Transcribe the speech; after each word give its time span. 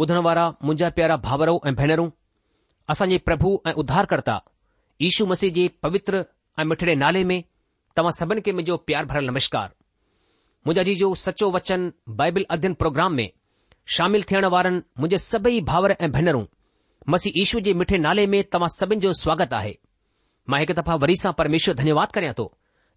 ॿुधण 0.00 0.18
वारा 0.24 0.42
मुंहिंजा 0.64 0.88
प्यारा 0.96 1.14
भाउरो 1.26 1.52
ऐं 1.66 1.74
भेनरूं 1.74 2.08
असांजे 2.92 3.16
प्रभु 3.28 3.48
ऐं 3.66 3.72
उद्धारकर्ता 3.82 4.34
ईशू 5.08 5.24
मसीह 5.30 5.50
जे 5.56 5.66
पवित्र 5.82 6.22
ऐं 6.60 6.64
मिठिड़े 6.72 6.94
नाले 7.02 7.22
में 7.30 7.40
तव्हां 7.96 8.12
सभिनि 8.18 8.40
खे 8.46 8.52
मुंहिंजो 8.52 8.76
प्यार 8.88 9.06
भरियलु 9.12 9.30
नमस्कार 9.32 9.68
मुंहिंजा 10.66 10.82
जी 10.90 10.94
सचो 11.22 11.50
वचन 11.56 11.92
बाइबल 12.20 12.44
अध्यन 12.56 12.74
प्रोग्राम 12.82 13.14
में 13.20 13.28
शामिल 13.96 14.22
थियण 14.30 14.46
वारनि 14.54 14.78
मुंहिंजे 15.04 15.18
सभई 15.24 15.60
भाउर 15.70 15.92
ऐं 16.00 16.10
भेनरूं 16.18 16.44
मसीह 17.14 17.42
ईशू 17.42 17.60
जे 17.68 17.74
मिठे 17.80 17.98
नाले 18.06 18.26
में 18.34 18.42
तव्हां 18.52 18.68
सभिनि 18.76 19.00
जो 19.06 19.12
स्वागत 19.22 19.52
आहे 19.60 19.74
मां 20.50 20.60
हिक 20.60 20.72
दफ़ा 20.80 20.94
वरी 21.06 21.16
सां 21.24 21.32
परमेश्वर 21.42 21.74
धन्यवाद 21.82 22.12
करियां 22.18 22.34
थो 22.38 22.46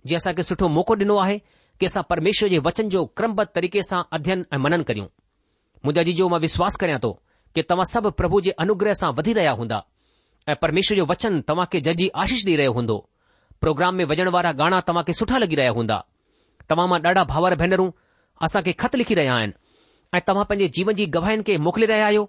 जीअं 0.05 0.19
असांखे 0.23 0.43
सुठो 0.51 0.69
मौक़ो 0.77 0.95
ॾिनो 1.05 1.17
आहे 1.25 1.39
की 1.79 1.85
असां 1.91 2.03
परमेश्वर 2.13 2.55
जे 2.55 2.59
वचन 2.69 2.89
जो 2.97 3.05
क्रमबद्ध 3.21 3.49
तरीक़े 3.59 3.83
सां 3.91 4.03
अध्ययन 4.19 4.45
ऐं 4.53 4.61
मनन 4.67 4.83
करियूं 4.91 5.07
मुंहिंजा 5.85 6.03
जी 6.11 6.23
मां 6.31 6.39
विश्वास 6.39 6.75
करियां 6.81 6.99
थो 7.03 7.09
की 7.55 7.61
तव्हां 7.69 7.85
सभु 7.91 8.09
प्रभु 8.19 8.41
जे 8.47 8.51
अनुग्रह 8.63 8.93
सां 9.01 9.11
वधी 9.19 9.33
रहिया 9.37 9.51
हूंदा 9.61 9.79
ऐं 10.49 10.55
परमेश्वर 10.65 10.97
जो 10.97 11.05
वचन 11.13 11.39
तव्हां 11.49 11.65
खे 11.71 11.81
जजी 11.87 12.07
आशीष 12.23 12.43
ॾेई 12.49 12.55
रहियो 12.61 12.71
हूंदो 12.77 12.97
प्रोग्राम 13.61 13.95
में 14.01 14.05
वञण 14.11 14.29
वारा 14.35 14.51
गाना 14.61 14.79
तव्हांखे 14.89 15.13
सुठा 15.21 15.37
लगी 15.43 15.55
रहिया 15.61 15.71
हूंदा 15.77 15.97
तव्हां 16.69 16.87
मां 16.89 16.99
ॾाढा 17.09 17.23
भाउर 17.33 17.55
भेनरूं 17.63 17.89
असां 18.47 18.61
खे 18.67 18.71
ख़त 18.83 18.95
लिखी 19.01 19.15
रहिया 19.21 19.33
आहिनि 19.37 19.53
ऐ 20.13 20.19
तव्हां 20.27 20.45
पंहिंजे 20.51 20.67
जीवन 20.77 20.93
जी 21.01 21.05
गवाहिनि 21.17 21.43
खे 21.49 21.57
मोकिले 21.67 21.87
रहिया 21.93 22.05
आहियो 22.11 22.23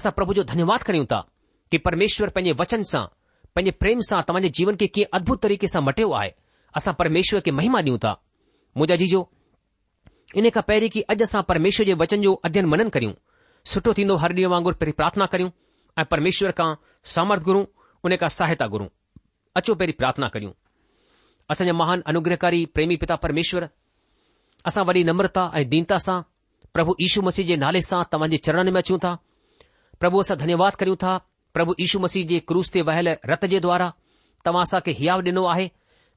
असां 0.00 0.12
प्रभु 0.20 0.34
जो 0.40 0.44
धन्यवाद 0.52 0.82
कयूं 0.90 1.06
था 1.14 1.20
कि 1.70 1.78
परमेश्वर 1.88 2.34
पंहिंजे 2.36 2.52
वचन 2.60 2.82
सां 2.92 3.04
पैंजे 3.54 3.70
प्रेम 3.84 4.00
सां 4.10 4.22
तव्हांजे 4.28 4.50
जीवन 4.60 4.76
खे 4.82 4.86
कीअं 4.98 5.10
अदभुत 5.20 5.42
तरीक़े 5.48 5.68
सां 5.74 5.82
मटियो 5.90 6.12
आहे 6.20 6.30
असां 6.80 6.94
परमेश्वर 7.02 7.44
खे 7.48 7.56
महिमा 7.60 7.80
ॾियूं 7.86 7.98
था 8.06 8.12
मुंहिंजा 8.76 8.96
जीजो 9.04 9.20
इन 10.36 10.48
खां 10.54 10.62
पहिरीं 10.68 10.88
की 10.94 11.00
अॼु 11.12 11.16
असां 11.24 11.42
परमेश्वर 11.50 11.86
जे 11.88 11.94
वचन 12.00 12.22
जो 12.22 12.32
अध्ययन 12.46 12.66
मनन 12.72 12.88
करियूं 12.94 13.12
सुठो 13.72 13.92
थींदो 13.98 14.16
हर 14.22 14.32
ॾींहुं 14.38 14.50
वांगुर 14.52 14.74
पहिरीं 14.80 14.92
प्रार्थना 14.98 15.26
करियूं 15.34 15.50
ऐं 15.98 16.04
परमेश्वर 16.10 16.50
खां 16.58 16.72
सामर्थ 17.14 17.42
घुरूं 17.50 17.64
उन 18.06 18.16
खां 18.22 18.28
सहायता 18.36 18.66
घुरूं 18.74 18.88
अचो 19.60 19.74
पहिरीं 19.74 19.94
प्रार्थना 20.02 20.28
करियूं 20.34 20.52
असांजा 21.52 21.72
महान 21.80 22.02
अनुग्रहकारी 22.12 22.64
प्रेमी 22.76 22.96
पिता 23.04 23.16
परमेश्वर 23.24 23.66
असां 24.70 24.84
वॾी 24.88 25.04
नम्रता 25.10 25.44
ऐं 25.60 25.68
दीनता 25.70 25.98
सां 26.06 26.20
प्रभु 26.74 26.94
यीशू 27.04 27.22
मसीह 27.28 27.46
जे 27.50 27.56
नाले 27.64 27.80
सां 27.88 28.02
तव्हांजे 28.12 28.36
चरणनि 28.48 28.70
में 28.76 28.80
अचूं 28.82 28.98
था 29.04 29.12
प्रभु 30.00 30.20
असां 30.26 30.36
धन्यवाद 30.44 30.74
करियूं 30.82 30.96
था 31.06 31.14
प्रभु 31.54 31.74
यीशू 31.80 31.98
मसीह 32.06 32.26
जे 32.32 32.40
क्रूस 32.52 32.72
ते 32.72 32.82
वहियल 32.90 33.08
रत 33.32 33.44
जे 33.54 33.60
द्वारा 33.68 33.88
तव्हां 34.48 34.62
असांखे 34.68 34.92
हियाव 35.00 35.20
ॾिनो 35.32 35.44
आहे 35.54 35.66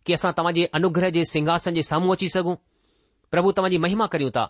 की 0.06 0.14
असां 0.18 0.32
तव्हां 0.38 0.54
जे 0.60 0.66
अनुग्रह 0.82 1.10
जे 1.20 1.24
सिंघासन 1.32 1.80
जे 1.80 1.84
साम्हूं 1.92 2.16
अची 2.16 2.30
सघूं 2.38 2.56
પ્રભુ 3.32 3.50
તમજી 3.56 3.80
મહિમા 3.84 4.12
કર્યુ 4.12 4.32
તા 4.38 4.48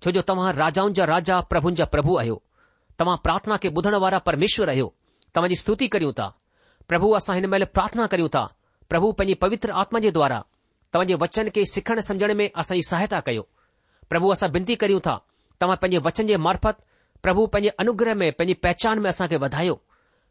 છો 0.00 0.08
જો 0.16 0.22
તમહારાજાઓં 0.30 0.92
જ 0.96 1.00
રાજા 1.12 1.38
પ્રભું 1.50 1.74
જ 1.78 1.80
પ્રભુ 1.94 2.12
આયો 2.20 2.38
તમ 2.98 3.10
પ્રાર્થના 3.24 3.58
કે 3.62 3.68
બધણ 3.74 3.98
વારા 4.04 4.22
પરમેશ્વર 4.28 4.66
રહ્યો 4.70 4.88
તમજી 5.34 5.58
સ્તુતિ 5.62 5.86
કર્યુ 5.92 6.12
તા 6.20 6.30
પ્રભુ 6.90 7.08
આસા 7.18 7.36
હિન 7.38 7.48
મેલે 7.52 7.66
પ્રાર્થના 7.74 8.08
કર્યુ 8.12 8.30
તા 8.36 8.52
પ્રભુ 8.90 9.08
પની 9.18 9.36
પવિત્ર 9.42 9.70
આત્મા 9.74 10.02
જે 10.06 10.14
દ્વારા 10.16 10.44
તમજે 10.92 11.16
વચન 11.22 11.48
કે 11.54 11.66
સખણ 11.74 12.06
સમજને 12.08 12.34
મે 12.40 12.46
આસાઈ 12.54 12.86
સહાયતા 12.90 13.22
કયો 13.26 13.44
પ્રભુ 14.10 14.30
આસા 14.34 14.48
બિંતી 14.54 14.78
કર્યુ 14.82 15.00
તા 15.06 15.18
તમ 15.58 15.72
પજે 15.82 15.98
વચન 16.06 16.26
જે 16.32 16.38
મારફત 16.46 16.76
પ્રભુ 17.24 17.42
પજે 17.52 17.70
અનુગ્રહ 17.82 18.14
મે 18.20 18.26
પની 18.38 18.60
પહચાન 18.62 18.98
મે 19.02 19.08
આસા 19.10 19.26
કે 19.32 19.42
વધાયો 19.42 19.76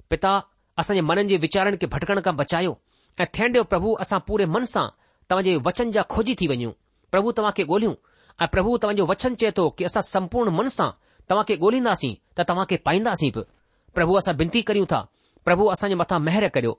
પિતા 0.10 0.38
આસા 0.80 1.04
મનજી 1.20 1.42
વિચારન 1.46 1.76
કે 1.82 1.86
ભટકણ 1.92 2.24
કા 2.26 2.38
બચાયો 2.40 2.74
એ 3.22 3.24
થેંડો 3.36 3.62
પ્રભુ 3.72 3.90
આસા 4.00 4.24
પૂરે 4.28 4.46
મન 4.54 4.64
સા 4.74 4.88
તમજે 5.30 5.52
વચન 5.68 5.90
જા 5.98 6.08
ખોજી 6.14 6.40
થી 6.40 6.52
વયો 6.56 6.74
પ્રભુ 7.12 7.34
તમાકે 7.34 7.64
ગોલીઓ 7.72 7.96
આ 8.42 8.48
પ્રભુ 8.54 8.72
તમજો 8.82 9.06
વચન 9.10 9.34
છે 9.40 9.48
તો 9.58 9.64
કે 9.78 9.84
આસા 9.86 10.06
સંપૂર્ણ 10.14 10.54
મનસા 10.58 10.92
તમાકે 11.28 11.56
ગોલી 11.64 11.82
નાસી 11.88 12.14
ત 12.36 12.40
તમાકે 12.50 12.76
પાઈnda 12.86 13.16
સી 13.20 13.32
પ્રભુ 13.96 14.12
આસા 14.16 14.38
બંતી 14.40 14.64
કરીઉ 14.68 14.86
તા 14.94 15.06
પ્રભુ 15.46 15.64
આસા 15.70 15.90
મે 15.92 15.96
મથા 16.02 16.20
મહેર 16.28 16.46
કર્યો 16.56 16.76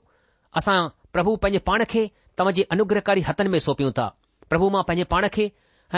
આસા 0.57 0.79
પ્રભુ 1.13 1.31
પંજે 1.43 1.59
પાણખે 1.67 2.03
તમજી 2.37 2.65
અનુગ્રહકારી 2.73 3.27
હતન 3.27 3.47
મે 3.53 3.59
સોપીઉ 3.67 3.91
તા 3.99 4.11
પ્રભુ 4.49 4.65
માં 4.73 4.87
પંજે 4.89 5.05
પાણખે 5.13 5.45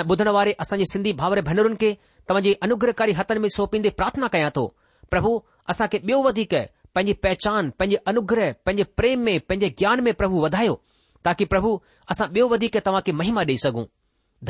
બધણવારે 0.10 0.52
આસા 0.58 0.78
જે 0.82 0.86
સિંદી 0.94 1.14
ભાવરે 1.20 1.42
ભનરન 1.48 1.76
કે 1.82 1.90
તમજી 2.28 2.58
અનુગ્રહકારી 2.66 3.16
હતન 3.20 3.40
મે 3.44 3.50
સોપીંદે 3.58 3.90
પ્રાર્થના 3.98 4.30
કયા 4.34 4.52
તો 4.58 4.66
પ્રભુ 5.12 5.32
આસા 5.70 5.88
કે 5.92 5.98
બેવ 6.08 6.20
વધિક 6.26 6.54
પંજે 6.96 7.14
પહચાન 7.22 7.66
પંજે 7.80 7.98
અનુગ્રહ 8.10 8.50
પંજે 8.66 8.84
પ્રેમ 8.98 9.20
મે 9.26 9.34
પંજે 9.48 9.68
જ્ઞાન 9.78 10.00
મે 10.06 10.12
પ્રભુ 10.20 10.38
વધાયો 10.46 10.78
તાકી 11.26 11.48
પ્રભુ 11.52 11.72
આસા 12.10 12.32
બેવ 12.36 12.46
વધિક 12.52 12.76
તમાકે 12.86 13.12
મહિમા 13.20 13.46
દે 13.50 13.56
સગુ 13.66 13.84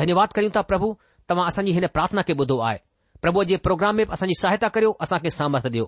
धन्यवाद 0.00 0.28
कयूं 0.38 0.52
त 0.54 0.62
प्रभु 0.70 0.86
तव्हां 1.30 1.44
असांजी 1.50 1.72
हिन 1.74 1.86
प्रार्थना 1.96 2.22
खे 2.28 2.32
ॿुधो 2.42 2.56
आहे 2.68 2.78
प्रभु 3.24 3.38
जे 3.50 3.56
प्रोग्राम 3.66 3.92
में 4.00 4.06
असांजी 4.16 4.36
सहायता 4.40 4.68
करियो 4.76 4.90
असां 5.06 5.18
खे 5.26 5.30
सामर्थ 5.38 5.66
ॾियो 5.72 5.84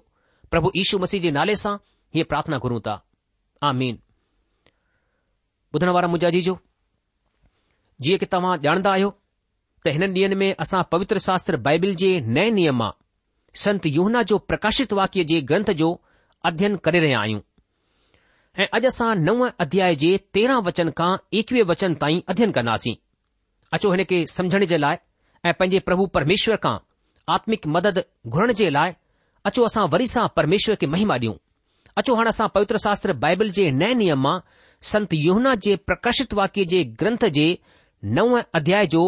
प्रभु 0.54 0.66
यीशू 0.78 0.96
मसीह 1.04 1.18
जे 1.24 1.30
नाले 1.38 1.54
सां 1.62 1.72
हीअ 2.14 2.24
प्रार्थना 2.32 2.56
करूं 2.64 2.78
था 2.88 2.94
आजाजी 3.70 6.40
जीजो 6.40 6.54
जीअं 8.06 8.18
की 8.18 8.26
तव्हां 8.36 8.54
ॼाणदा 8.68 8.90
आहियो 8.98 9.10
त 9.84 9.86
हिन 9.96 10.02
ॾींहनि 10.12 10.36
में 10.42 10.48
असां 10.66 10.80
पवित्र 10.92 11.16
शास्त्र 11.26 11.52
बाइबिल 11.68 11.92
जे 12.04 12.10
नए 12.36 12.48
नियम 12.60 12.76
मां 12.84 12.90
संत 13.64 13.82
योहना 13.98 14.20
जो 14.32 14.36
प्रकाशित 14.52 14.90
वाक्य 15.00 15.22
जे 15.32 15.38
ग्रंथ 15.50 15.68
जो 15.82 15.88
अध्ययन 16.52 16.72
करे 16.86 16.98
रहिया 17.06 17.18
आहियूं 17.26 17.42
ऐं 18.62 18.66
अॼु 18.78 18.86
असां 18.92 19.10
नव 19.28 19.40
अध्याय 19.66 19.92
जे 20.04 20.10
तेरहां 20.38 20.62
वचन 20.70 20.88
खां 21.02 21.12
एकवीह 21.42 21.64
वचन 21.72 21.90
ताईं 22.04 22.20
अध्ययन 22.34 22.52
कंदासीं 22.60 22.96
अचो 23.74 23.90
हिन 23.92 24.02
खे 24.10 24.24
समुझण 24.30 24.64
जे 24.72 24.76
लाइ 24.78 24.96
ऐं 25.48 25.52
पंहिंजे 25.58 25.78
प्रभु 25.88 26.06
परमेश्वर 26.16 26.56
खां 26.64 26.76
आत्मिक 27.34 27.66
मदद 27.76 28.02
घुरण 28.26 28.52
जे 28.60 28.68
लाइ 28.76 28.92
अचो 29.50 29.64
असां 29.64 29.86
वरी 29.94 30.06
सां 30.14 30.26
परमेश्वर 30.36 30.74
खे 30.80 30.86
महिमा 30.94 31.16
ॾियूं 31.24 31.34
अचो 32.00 32.14
हाणे 32.18 32.28
असां 32.34 32.46
पवित्र 32.54 32.76
शास्त्र 32.84 33.12
बाइबल 33.24 33.50
जे 33.58 33.70
नए 33.80 33.94
नियम 34.02 34.22
मां 34.26 34.38
संत 34.92 35.14
योुनाथ 35.18 35.66
जे 35.66 35.74
प्रकाशित 35.90 36.34
वाक्य 36.40 36.64
जे 36.74 36.82
ग्रंथ 37.02 37.24
जे 37.38 37.46
नव 38.18 38.36
अध्याय 38.60 38.86
जो 38.94 39.02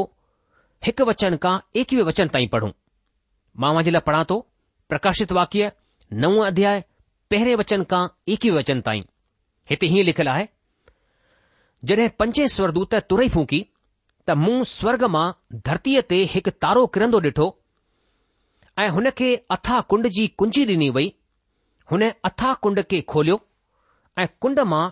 हिकु 0.86 1.04
वचन 1.10 1.36
खां 1.42 1.54
एक्वीह 1.82 2.04
वचन 2.10 2.28
ताईं 2.34 2.48
पढ़ूं 2.54 2.70
मां 3.62 3.72
जे 3.84 3.90
लाइ 3.96 4.06
पढ़ा 4.10 4.22
थो 4.32 4.38
प्रकाशित 4.92 5.32
वाक्य 5.40 5.70
नव 6.26 6.38
अध्याय 6.50 6.82
पहिरें 7.32 7.54
वचन 7.64 7.84
खां 7.92 8.02
एकवीह 8.36 8.58
वचन 8.60 8.80
ताईं 8.90 9.04
हिते 9.70 9.86
हीअं 9.94 10.04
लिखियलु 10.12 10.30
आहे 10.36 10.46
जड॒हिं 11.88 12.12
पंजे 12.20 12.46
स्वरदूत 12.58 12.94
तुर 13.10 13.28
फूकी 13.34 13.60
त 14.28 14.32
मूं 14.44 14.56
स्वर्ग 14.76 15.02
मां 15.14 15.26
धरतीअ 15.66 16.00
ते 16.12 16.16
हिकु 16.34 16.52
तारो 16.62 16.80
किरंदो 16.94 17.18
ॾिठो 17.28 17.44
ऐं 18.82 18.88
हुन 18.96 19.06
खे 19.20 19.28
अथा 19.56 19.76
कुंड 19.92 20.08
जी 20.16 20.26
कुंजी 20.42 20.64
ॾिनी 20.72 20.88
वई 20.96 21.06
हुन 21.92 22.04
अथा 22.30 22.50
कुंड 22.66 22.82
खे 22.90 23.00
खोलियो 23.14 23.36
ऐं 24.18 24.26
कुंड 24.44 24.60
मां 24.72 24.82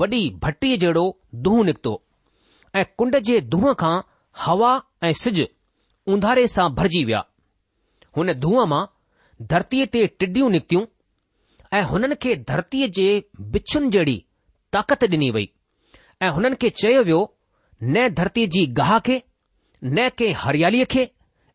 वॾी 0.00 0.20
भटीअ 0.44 0.76
जहिड़ो 0.84 1.06
दुहं 1.48 1.64
निकितो 1.70 1.94
ऐं 2.80 2.84
कुंड 3.02 3.18
जे 3.28 3.40
दुहं 3.56 3.72
खां 3.84 3.94
हवा 4.44 4.72
ऐं 5.08 5.12
सिज 5.24 5.40
उंधारे 6.16 6.46
सां 6.58 6.68
भरिजी 6.80 7.04
विया 7.12 7.24
हुन 8.18 8.34
दुहं 8.44 8.70
मां 8.74 8.82
धरतीअ 9.54 9.90
ते 9.96 10.04
टिडियूं 10.24 10.52
निकितियूं 10.56 10.84
ऐं 11.78 11.82
हुननि 11.94 12.20
खे 12.26 12.36
धरतीअ 12.52 12.92
जे 13.00 13.08
बिछुनि 13.56 13.94
जहिड़ी 13.96 14.18
ताक़त 14.78 15.12
ॾिनी 15.18 15.32
वई 15.38 15.50
ऐं 16.26 16.36
हुननि 16.40 16.64
खे 16.66 16.78
चयो 16.82 17.04
वियो 17.10 17.20
न 17.82 18.08
धरती 18.14 18.46
जी 18.54 18.66
गाह 18.78 18.98
खे 19.08 19.14
न 19.84 20.08
कंहिं 20.18 20.34
हरियालीअ 20.42 20.84
खे 20.92 21.04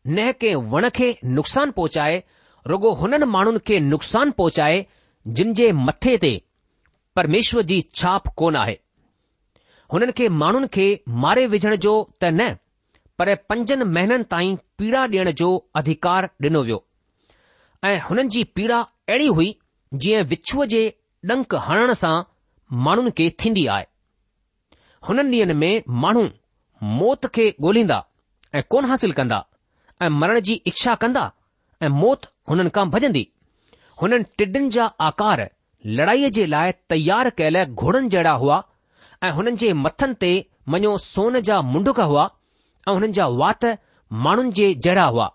न 0.08 0.32
कंहिं 0.40 0.56
वण 0.74 0.88
खे 0.96 1.06
नुक़सान 1.38 1.70
पहुचाए 1.78 2.16
रुगो 2.72 2.92
हुननि 3.02 3.26
माण्हुनि 3.36 3.58
खे 3.68 3.78
नुक़सान 3.92 4.30
पहुचाए 4.40 4.84
जिन 5.38 5.54
जे 5.60 5.70
मथे 5.86 6.16
ते 6.24 6.32
परमेश्वर 7.16 7.62
जी 7.70 7.80
छाप 8.00 8.28
कोन 8.42 8.56
आहे 8.64 8.76
हुननि 9.92 10.12
खे 10.20 10.28
माण्हुनि 10.44 10.68
खे 10.78 10.86
मारे 11.24 11.46
विझण 11.54 11.76
जो 11.88 11.94
त 12.22 12.32
न 12.38 12.50
पर 13.18 13.34
पंजनि 13.50 13.84
महीननि 13.96 14.24
ताईं 14.34 14.56
पीड़ा 14.78 15.06
ॾियण 15.06 15.30
जो 15.42 15.48
अधिकार 15.82 16.28
ॾिनो 16.44 16.62
वियो 16.68 16.82
ऐं 17.92 17.98
हुननि 18.10 18.28
जी 18.36 18.44
पीड़ा 18.58 18.78
अहिड़ी 19.14 19.26
हुई 19.38 19.54
जीअं 20.04 20.24
विचूअ 20.34 20.66
जे 20.74 20.82
डंक 21.32 21.54
हणण 21.68 21.92
सां 22.02 22.14
माण्हुनि 22.88 23.10
खे 23.20 23.28
थींदी 23.40 23.66
आहे 23.76 23.86
हुननि 25.08 25.38
ॾींहनि 25.38 25.54
में 25.60 25.70
माण्हू 26.02 26.24
मौत 26.98 27.26
खे 27.34 27.48
ॻोल्हींदा 27.64 28.00
ऐं 28.54 28.62
कोन 28.70 28.84
हासिल 28.90 29.12
कंदा 29.18 29.42
ऐं 30.02 30.08
मरण 30.20 30.40
जी 30.48 30.52
इच्छा 30.70 30.94
कंदा 31.04 31.30
ऐं 31.82 31.88
मौत 32.02 32.26
हुननि 32.50 32.70
खां 32.74 32.84
भॼंदी 32.94 33.24
हुननि 34.02 34.24
टिडनि 34.38 34.68
जा 34.76 34.84
आकार 35.08 35.44
लड़ाईअ 35.98 36.28
जे 36.38 36.46
लाइ 36.54 36.72
तयार 36.90 37.30
कयल 37.38 37.64
घोड़नि 37.64 38.08
जहिड़ा 38.14 38.32
हुआ 38.42 38.62
ऐं 39.24 39.30
हुननि 39.38 39.52
जे 39.62 39.72
मथनि 39.84 40.14
ते 40.22 40.30
मञो 40.74 40.96
सोन 41.08 41.40
जा 41.48 41.60
मुंडुक 41.74 42.00
हुआ 42.12 42.24
ऐं 42.88 42.92
हुननि 42.94 43.12
जा 43.20 43.26
वात 43.42 43.64
माण्हुनि 44.26 44.52
जे 44.60 44.72
जहिड़ा 44.86 45.04
हुआ 45.14 45.28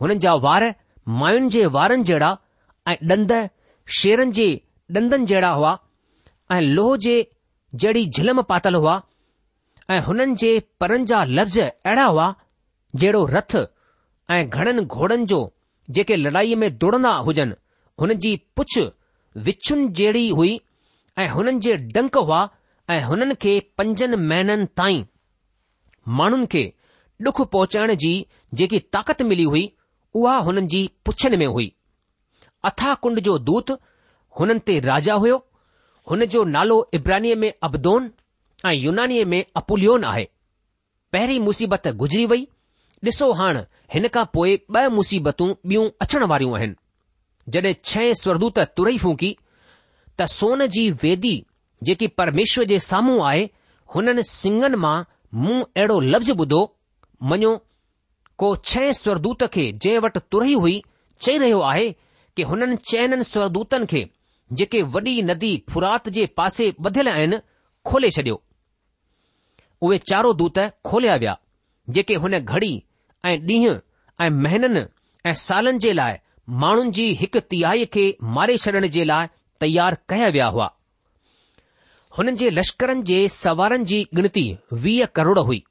हुननि 0.00 0.14
जा 0.26 0.34
वार 0.48 0.72
मायुनि 1.20 1.48
जे 1.56 1.64
वारनि 1.76 2.02
जहिड़ा 2.10 2.36
ऐं 2.88 2.96
ॾंद 3.16 3.32
शेरनि 4.00 4.32
जे 4.38 4.46
ॾंदनि 4.98 5.26
जहिड़ा 5.32 5.48
हुआ 5.60 5.76
ऐं 6.56 6.60
लोह 6.74 6.96
जे 7.06 7.16
जहिड़ी 7.82 8.04
झिलम 8.16 8.40
पातल 8.50 8.74
हुआ 8.80 8.94
ऐं 9.94 10.00
हुननि 10.08 10.34
जे 10.42 10.50
परनि 10.80 11.04
जा 11.10 11.22
लफ़्ज़ 11.38 11.60
अहिड़ा 11.62 12.04
हुआ 12.04 12.26
जहिड़ो 13.02 13.24
रथ 13.34 13.54
ऐं 14.34 14.42
घणनि 14.48 14.84
घोड़नि 14.98 15.24
जो 15.32 15.40
जेके 15.96 16.16
लड़ाईअ 16.16 16.56
में 16.60 16.68
दुड़ंदा 16.82 17.10
हुजनि 17.26 17.54
हुननि 18.00 18.14
जी 18.24 18.34
पुछ 18.56 18.78
विछुनि 19.48 19.88
जहिड़ी 20.00 20.28
हुई 20.40 20.52
ऐं 21.22 21.28
हुननि 21.36 21.58
जे 21.66 21.76
डंक 21.96 22.16
हुआ 22.26 22.40
ऐं 22.90 23.00
हुननि 23.10 23.34
खे 23.42 23.58
पंजनि 23.78 24.16
महीननि 24.30 24.66
ताईं 24.80 25.04
माण्हुनि 26.18 26.46
खे 26.54 26.64
डुख 27.26 27.40
पहुचाइण 27.56 27.94
जी 28.04 28.12
जेकी 28.60 28.78
ताक़त 28.94 29.22
मिली 29.32 29.44
हुई 29.52 29.64
उहा 30.20 30.36
हुननि 30.46 30.66
जी 30.74 30.82
पुछनि 31.06 31.36
में 31.42 31.46
हुई 31.56 31.72
अथा 32.70 32.94
कुंड 33.04 33.20
जो 33.28 33.38
दूत 33.50 33.70
हुननि 34.40 34.60
ते 34.68 34.78
राजा 34.90 35.14
हुयो 35.24 35.44
हुन 36.10 36.24
जो 36.32 36.42
नालो 36.44 36.74
इब्रानीअ 36.94 37.36
में 37.38 37.52
अबदोन 37.64 38.10
ऐं 38.66 38.72
यूनानीअ 38.72 39.24
में 39.32 39.44
अपुलियोन 39.56 40.04
आहे 40.04 40.28
पहिरीं 41.12 41.38
मुसीबत 41.40 41.86
गुज़री 42.02 42.24
वई 42.32 42.46
ॾिसो 43.08 43.30
हाणे 43.38 43.60
हिन 43.94 44.06
खां 44.14 44.24
पोइ 44.34 44.58
ब॒ 44.76 44.88
मुसीबतूं 44.98 45.48
ॿियूं 45.70 45.88
अचण 46.04 46.24
वारियूं 46.32 46.56
आहिनि 46.58 47.52
जड॒हिं 47.54 47.74
छह 47.90 48.12
स्वरदूत 48.20 48.58
तुरई 48.76 48.98
फूकी 49.04 49.30
त 50.20 50.26
सोन 50.36 50.66
जी 50.76 50.90
वेदी 51.02 51.34
जेकी 51.88 52.06
परमेश्वर 52.20 52.64
जे 52.72 52.78
साम्हूं 52.90 53.24
आहे 53.30 53.48
हुननि 53.94 54.22
सिंगनि 54.32 54.76
मां 54.84 54.96
मूं 55.44 55.58
अहिड़ो 55.62 55.98
लफ़्ज़ 56.12 56.32
ॿुधो 56.32 56.62
मञो 57.32 57.56
को 58.38 58.54
छह 58.70 58.90
स्वरदूत 59.00 59.44
खे 59.56 59.70
जंहिं 59.72 59.98
वटि 60.06 60.20
तुरई 60.32 60.54
हुई 60.64 60.76
चई 61.26 61.38
रहियो 61.38 61.60
आहे 61.72 61.90
कि 62.36 62.42
हुननि 62.52 62.76
चयनि 62.92 63.24
स्वरदूतनि 63.32 63.86
खे 63.94 64.08
जेके 64.52 64.82
वॾी 64.94 65.20
नदी 65.22 65.52
फुरात 65.70 66.08
जे 66.16 66.26
पासे 66.36 66.70
ॿधियल 66.86 67.08
आहिनि 67.08 67.38
खोले 67.90 68.10
छडि॒यो 68.16 68.42
उहे 69.86 69.98
चारो 70.10 70.32
दूत 70.40 70.58
खोलिया 70.88 71.14
विया 71.22 71.36
जेके 71.96 72.14
हुन 72.24 72.38
घड़ी 72.38 72.72
ऐं 73.26 73.36
ॾींहं 73.46 73.78
ऐं 74.24 74.30
महीननि 74.42 74.82
ऐं 75.28 75.32
सालनि 75.48 75.78
जे 75.84 75.92
लाइ 75.92 76.16
माण्हुनि 76.62 76.90
जी 76.98 77.06
हिकु 77.20 77.40
तियाई 77.50 77.84
खे 77.94 78.06
मारे 78.36 78.56
छॾण 78.64 78.86
जे 78.96 79.04
लाइ 79.04 79.26
तयार 79.60 79.96
कया 80.08 80.28
विया 80.36 80.46
हुआ 80.56 80.70
हुननि 82.18 82.32
जे 82.40 82.50
लश्करनि 82.58 83.02
जे 83.10 83.18
सवारनि 83.36 83.84
जी 83.92 84.02
गिनती 84.14 84.44
वीह 84.84 85.04
करोड़ 85.18 85.38
हुई 85.38 85.62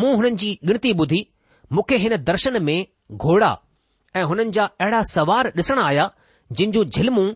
मूं 0.00 0.14
हुननि 0.16 0.36
जी 0.42 0.58
गिनती 0.66 0.92
ॿुधी 1.02 1.20
मूंखे 1.72 1.96
हिन 2.06 2.16
दर्शन 2.32 2.62
में 2.64 2.78
घोड़ा 3.12 3.52
ऐं 4.16 4.22
हुननि 4.32 4.50
जा 4.56 4.64
अहिड़ा 4.80 5.02
सवार 5.14 5.52
ॾिसण 5.58 5.82
आया 5.82 6.10
जिन 6.58 6.70
जूं 6.72 6.84
झिलमूं 6.84 7.28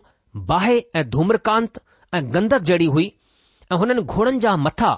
बाहि 0.47 0.77
ऐं 0.99 1.03
धूम्रकांत 1.09 1.79
ऐं 2.13 2.23
गंधक 2.33 2.61
जहिड़ी 2.69 2.85
हुई 2.95 3.11
ऐं 3.71 3.75
हुननि 3.77 4.01
घोड़नि 4.01 4.39
जा 4.39 4.55
मथा 4.65 4.89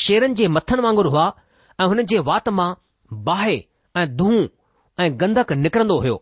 शेरनि 0.00 0.34
जे 0.40 0.48
मथनि 0.56 0.82
वांगुरु 0.82 1.10
हुआ 1.10 1.26
ऐं 1.80 1.86
हुननि 1.88 2.02
जे 2.12 2.18
वात 2.28 2.48
मां 2.58 2.72
बाहि 3.28 3.56
ऐं 3.98 4.06
दूह 4.16 5.02
ऐं 5.02 5.08
गंधक 5.20 5.52
निकरंदो 5.64 5.98
हो 6.06 6.16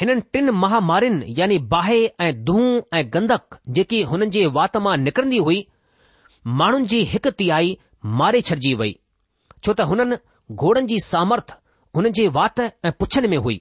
हिननि 0.00 0.20
टिन 0.32 0.50
महामारियुनि 0.62 1.34
यानी 1.38 1.58
बाहि 1.74 2.04
ऐं 2.20 2.32
दूह 2.44 2.96
ऐं 2.98 3.02
गंधक 3.14 3.58
जेकी 3.78 4.02
हुननि 4.12 4.26
जे 4.36 4.46
वात 4.58 4.76
मां 4.86 4.96
निकरंदी 5.06 5.38
हुई 5.48 5.66
माण्हुनि 6.60 6.86
जी 6.92 7.00
हिकु 7.14 7.30
तिहाई 7.40 7.76
मारे 8.20 8.40
छॾिजी 8.50 8.74
वई 8.82 8.94
छो 9.64 9.72
त 9.72 9.88
हुननि 9.94 10.16
घोड़नि 10.60 10.86
जी 10.92 10.98
सामर्थ 11.08 11.56
हुननि 11.96 12.10
जे 12.20 12.28
वात 12.38 12.60
ऐं 12.60 12.92
पुछनि 13.00 13.28
में 13.34 13.38
हुई 13.48 13.60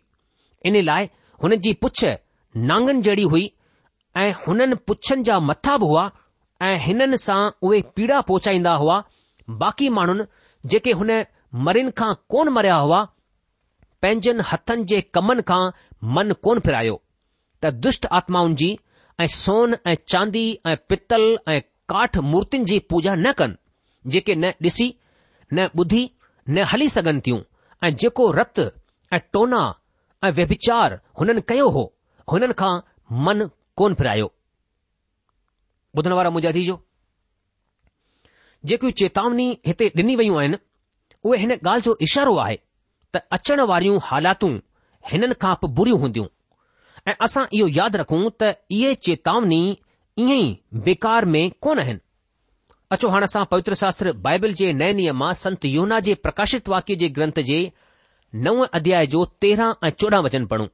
इन 0.69 0.81
लाइ 0.91 1.09
हुननि 1.43 1.57
जी 1.65 1.73
पुछ 1.83 2.05
नांगनि 2.71 3.01
जहिड़ी 3.01 3.23
हुई 3.33 3.51
ऐं 4.17 4.31
हुननि 4.47 4.75
पुछनि 4.87 5.23
जा 5.27 5.37
मथा 5.49 5.77
बि 5.81 5.85
हुआ 5.89 6.09
ऐं 6.67 6.77
हिननि 6.85 7.17
सां 7.17 7.39
उहे 7.67 7.81
पीड़ा 7.95 8.19
पहुचाईंदा 8.29 8.73
हुआ 8.81 9.03
बाक़ी 9.61 9.89
माण्हुनि 9.97 10.23
जेके 10.71 10.91
हुन 10.99 11.11
मरिन 11.67 11.89
खां 11.99 12.13
कोन 12.31 12.49
मरिया 12.53 12.75
हुआ 12.85 13.03
पंहिंजनि 14.01 14.43
हथनि 14.51 14.83
जे 14.91 15.01
कमनि 15.15 15.41
खां 15.49 15.63
मन 16.15 16.31
कोन 16.43 16.59
फिरायो 16.65 17.01
त 17.63 17.71
दुष्ट 17.85 18.05
आत्माउनि 18.19 18.55
जी 18.61 18.69
ऐं 19.21 19.27
सोन 19.37 19.75
ऐं 19.87 19.95
चांदी 20.09 20.43
ऐं 20.67 20.75
पितल 20.89 21.25
ऐं 21.53 21.59
काठ 21.89 22.17
मूर्तियुनि 22.31 22.69
जी 22.71 22.79
पूजा 22.91 23.15
न 23.15 23.31
कनि 23.41 24.11
जेके 24.11 24.35
न 24.35 24.51
ॾिसी 24.67 24.93
न 25.53 25.67
ॿुधी 25.79 26.09
न 26.49 26.63
हली 26.73 26.89
सघनि 26.97 27.21
थियूं 27.27 27.39
ऐं 27.87 27.93
जेको 28.03 28.31
रत 28.39 28.59
ऐं 29.13 29.19
टोना 29.33 29.63
ऐं 30.25 30.31
व्यभिचार 30.37 30.99
हुननि 31.19 31.41
कयो 31.49 31.69
हो 31.77 31.83
हुननि 32.31 32.53
खां 32.61 32.73
मन 33.25 33.47
कोन 33.81 33.93
फिरायो 34.00 34.25
ॿुधण 35.97 36.13
वारा 36.17 36.29
मुंहिंजा 36.33 36.73
जेकियूं 38.71 38.91
चेतावनी 39.00 39.47
हिते 39.69 39.85
ॾिनी 40.01 40.15
वयूं 40.19 40.38
आहिनि 40.41 40.57
उहे 41.29 41.39
हिन 41.43 41.51
ॻाल्हि 41.55 41.81
जो 41.85 41.95
इशारो 42.07 42.35
आहे 42.43 42.57
त 43.15 43.21
अचण 43.38 43.59
वारियूं 43.71 43.97
हालातूं 44.09 44.50
हिननि 45.11 45.35
खां 45.43 45.53
पोइ 45.61 45.69
बुरियूं 45.79 46.00
हूंदियूं 46.03 46.27
ऐं 47.11 47.15
असां 47.27 47.43
इहो 47.59 47.67
यादि 47.79 47.97
रखूं 48.03 48.19
त 48.43 48.51
इहे 48.77 48.93
चेतावनी 49.07 49.59
ईअं 50.25 50.29
ई 50.35 50.45
बेकार 50.89 51.25
में 51.35 51.41
कोन 51.67 51.83
आहिनि 51.85 52.01
अचो 52.97 53.09
हाणे 53.15 53.31
असां 53.31 53.43
पवित्र 53.55 53.79
शास्त्र 53.83 54.13
बाइबल 54.29 54.53
जे 54.61 54.71
नए 54.83 54.91
नियम 55.01 55.19
मां 55.23 55.31
संत 55.45 55.65
योना 55.73 56.00
जे 56.09 56.15
प्रकाशित 56.27 56.69
वाक्य 56.75 57.00
जे 57.05 57.09
ग्रंथ 57.17 57.41
जे 57.50 57.59
नव 58.50 58.63
अध्याय 58.81 59.11
जो 59.17 59.25
तेरहं 59.45 59.83
ऐं 59.89 59.93
चोॾहं 60.01 60.23
वचन 60.29 60.45
पढ़ूं 60.55 60.71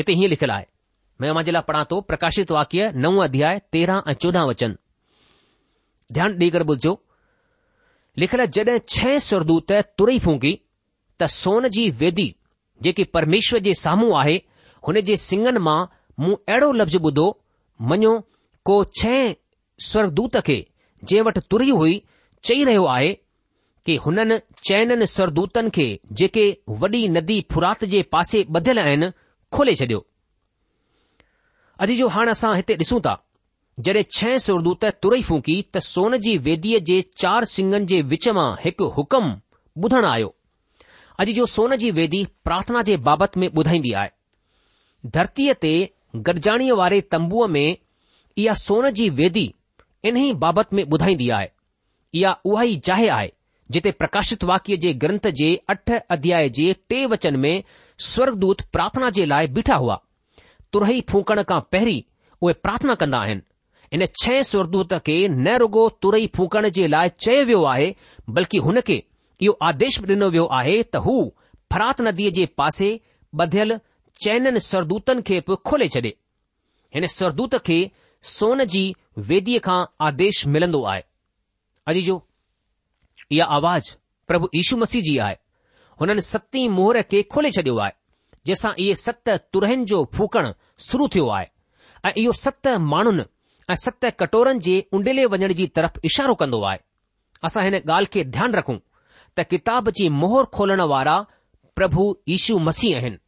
हिते 0.00 0.20
हीअं 0.22 0.34
लिखियलु 0.36 0.58
आहे 0.60 0.74
મેં 1.20 1.34
માંજેલા 1.36 1.64
પડાતો 1.68 1.96
પ્રકાશિત 2.10 2.50
વાક્ય 2.56 2.84
નવ 3.02 3.16
અધ્યાય 3.26 3.58
13 3.74 4.04
અ 4.12 4.14
14 4.38 4.68
વચન 4.72 4.74
ધ્યાન 6.14 6.34
દીકર 6.40 6.62
બોલજો 6.70 6.92
લખલા 8.20 8.50
જડે 8.56 8.74
છૈ 8.94 9.16
સૂરદૂત 9.28 9.68
તુરઈ 9.98 10.20
ફૂગી 10.26 10.56
ત 11.18 11.30
સોનજી 11.42 11.88
વેદી 12.00 12.32
જેકી 12.84 13.10
પરમેશ્વર 13.14 13.58
જે 13.66 13.72
સામું 13.84 14.12
આહે 14.20 14.36
હને 14.88 15.00
જે 15.08 15.14
સિંગન 15.28 15.58
માં 15.68 15.86
હું 16.24 16.36
એડો 16.54 16.68
શબ્દ 16.90 17.02
બોધો 17.06 17.26
મન્યો 17.90 18.14
કો 18.66 18.74
છૈ 19.00 19.22
સ્વર્ગદૂતકે 19.88 20.58
જેવટ 21.08 21.38
તુરઈ 21.50 21.74
હુઈ 21.80 21.98
ચઈ 22.46 22.64
રહ્યો 22.68 22.86
આહે 22.94 23.10
કે 23.84 23.92
હનન 24.04 24.30
ચૈનન 24.66 25.02
સૂરદૂતન 25.14 25.66
કે 25.76 25.86
જેકે 26.18 26.44
વડી 26.80 27.06
નદી 27.14 27.46
ફુરાત 27.50 27.80
જે 27.92 27.98
પાસે 28.12 28.38
બદલ 28.54 28.78
એન 28.94 29.02
ખોલે 29.54 29.72
ચડ્યો 29.80 30.02
अॼु 31.84 31.94
जो 31.94 32.06
हाणे 32.12 32.30
असां 32.34 32.50
हिते 32.56 32.74
ॾिसूं 32.82 32.98
था 33.06 33.14
जॾहिं 33.86 34.02
छह 34.16 34.36
सुरदूत 34.44 34.84
तुरई 35.04 35.22
फूकी 35.28 35.56
त 35.74 35.78
सोन 35.86 36.16
जी 36.26 36.36
वेदीअ 36.46 36.78
जे 36.90 37.00
चार 37.24 37.44
सिंगनि 37.54 37.84
जे 37.90 38.00
विच 38.12 38.28
मां 38.38 38.48
हिकु 38.64 38.86
हुकम 38.98 39.26
ॿुधणु 39.84 40.06
आयो 40.10 40.30
अॼु 41.24 41.34
जो 41.38 41.46
सोन 41.56 41.76
जी 41.82 41.90
वेदी 41.98 42.20
प्रार्थना 42.48 42.82
जे 42.90 42.96
बाबति 43.08 43.40
में 43.42 43.48
ॿुधाईंदी 43.60 43.92
आहे 44.02 45.10
धरतीअ 45.16 45.54
ते 45.64 45.72
गॾजाणीअ 46.28 46.74
वारे 46.80 47.00
तंबूअ 47.16 47.46
में 47.58 47.66
इहा 47.68 48.54
सोन 48.62 48.88
जी 49.00 49.08
वेदी 49.20 49.44
इन्ही 50.10 50.24
बाबति 50.46 50.76
में 50.78 50.82
ॿुधाईंदी 50.84 51.28
आहे 51.40 51.50
इहा 52.20 52.32
उहा 52.52 52.62
ई 52.72 52.80
जाहि 52.88 53.08
आहे 53.18 53.30
जिते 53.76 53.90
प्रकाशित 54.00 54.44
वाक्य 54.54 54.76
जे 54.86 54.92
ग्रंथ 55.04 55.28
जे 55.42 55.52
अठ 55.76 55.92
अध्याय 56.16 56.48
जे 56.60 56.72
टे 56.90 57.04
वचन 57.14 57.36
में 57.46 57.54
स्वर्गदूत 58.10 58.60
प्रार्थना 58.76 59.10
जे 59.20 59.24
लाइ 59.34 59.46
बीठा 59.56 59.76
हुआ 59.84 60.00
तुरही 60.72 61.00
फूकण 61.10 61.42
खां 61.50 61.60
पहिरीं 61.72 62.00
उहे 62.42 62.52
प्रार्थना 62.66 62.94
कंदा 63.02 63.18
आहिनि 63.26 63.42
इन 63.96 64.04
छह 64.22 64.40
स्वरदूत 64.50 64.92
खे 65.06 65.16
न 65.28 65.56
रुगो 65.62 65.88
तुरई 66.04 66.26
फूकण 66.38 66.68
जे 66.78 66.86
लाइ 66.94 67.10
चयो 67.24 67.44
वियो 67.50 67.62
आहे 67.72 67.94
बल्कि 68.38 68.58
हुन 68.68 68.80
खे 68.88 69.02
इहो 69.40 69.52
आदेश 69.68 69.98
बि 70.06 70.14
ॾिनो 70.14 70.28
वियो 70.36 70.46
आहे 70.60 70.76
त 70.86 71.02
हू 71.06 71.14
फरात 71.74 72.00
नदीअ 72.08 72.30
जे 72.38 72.46
पासे 72.62 72.88
ॿधियल 73.44 73.76
चयननि 74.24 74.60
सरदूतनि 74.68 75.22
खे 75.30 75.38
बि 75.50 75.56
खोले 75.70 75.88
छॾे 75.96 76.12
हिन 76.98 77.06
स्वरदूत 77.16 77.56
खे 77.68 77.78
सोन 78.34 78.64
जी 78.76 78.82
वेदीअ 79.30 79.60
खां 79.66 79.78
आदेश 80.10 80.44
मिलंदो 80.56 80.82
आहे 80.94 81.02
अॼु 81.92 82.02
जो 82.08 82.16
इहा 83.38 83.46
आवाज़ 83.60 83.92
प्रभु 84.30 84.48
यीशू 84.56 84.76
मसीह 84.84 85.02
जी 85.10 85.16
आहे 85.28 85.36
हुननि 86.00 86.22
सतीं 86.32 86.68
मोहर 86.78 87.02
खे 87.14 87.22
खोले 87.36 87.50
छॾियो 87.58 87.76
आहे 87.86 87.94
जंहिंसां 88.46 88.72
इहे 88.82 88.94
सत 88.94 89.28
तुरहन 89.52 89.84
जो 89.90 89.98
फूकण 90.16 90.52
शुरू 90.88 91.08
थियो 91.14 91.26
आहे 91.36 91.46
ऐं 92.04 92.12
इहो 92.22 92.32
सत 92.40 92.68
माण्हुनि 92.92 93.24
ऐं 93.70 93.76
सत 93.84 94.04
कटोरनि 94.20 94.60
जे 94.66 94.74
उंडेले 94.98 95.24
वञण 95.34 95.52
जी 95.60 95.66
तरफ़ 95.78 95.98
इशारो 96.10 96.34
कन्दो 96.42 96.60
आहे 96.70 96.78
असां 97.48 97.64
हिन 97.66 97.74
ॻाल्हि 97.90 98.10
खे 98.16 98.24
ध्यानु 98.36 98.58
रखूं 98.58 98.78
त 99.38 99.46
किताब 99.54 99.90
जी 100.00 100.08
मोहर 100.20 100.46
खोलण 100.58 100.82
वारा 100.92 101.16
प्रभु 101.80 102.02
ईशू 102.36 102.58
मसीह 102.70 102.96
आहिनि 103.00 103.18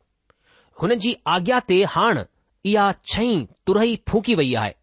हुननि 0.83 0.97
जी 1.05 1.15
आज्ञा 1.37 1.59
ते 1.71 1.81
हाण 1.97 2.23
इहा 2.73 2.85
छई 3.15 3.35
तुरही 3.67 3.99
फूकी 4.13 4.35
वई 4.43 4.55
आहे 4.63 4.75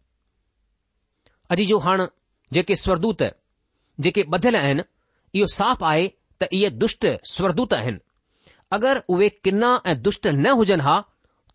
अॼु 1.56 1.64
जो 1.72 1.78
हाण 1.88 2.06
जेके 2.58 2.74
स्वर्दूत 2.84 3.22
जेके 4.06 4.22
ॿधियल 4.38 4.56
आहिनि 4.64 4.88
इहो 5.40 5.46
साफ़ 5.60 5.84
आहे 5.92 6.04
त 6.42 6.50
इहे 6.60 6.70
दुष्ट 6.84 7.06
स्वरदूत 7.34 7.72
आहिनि 7.80 8.00
अगरि 8.72 9.00
उहे 9.14 9.28
किना 9.44 9.68
ऐं 9.90 10.00
दुष्ट 10.02 10.26
न 10.38 10.46
हुजनि 10.60 10.82
हा 10.86 10.94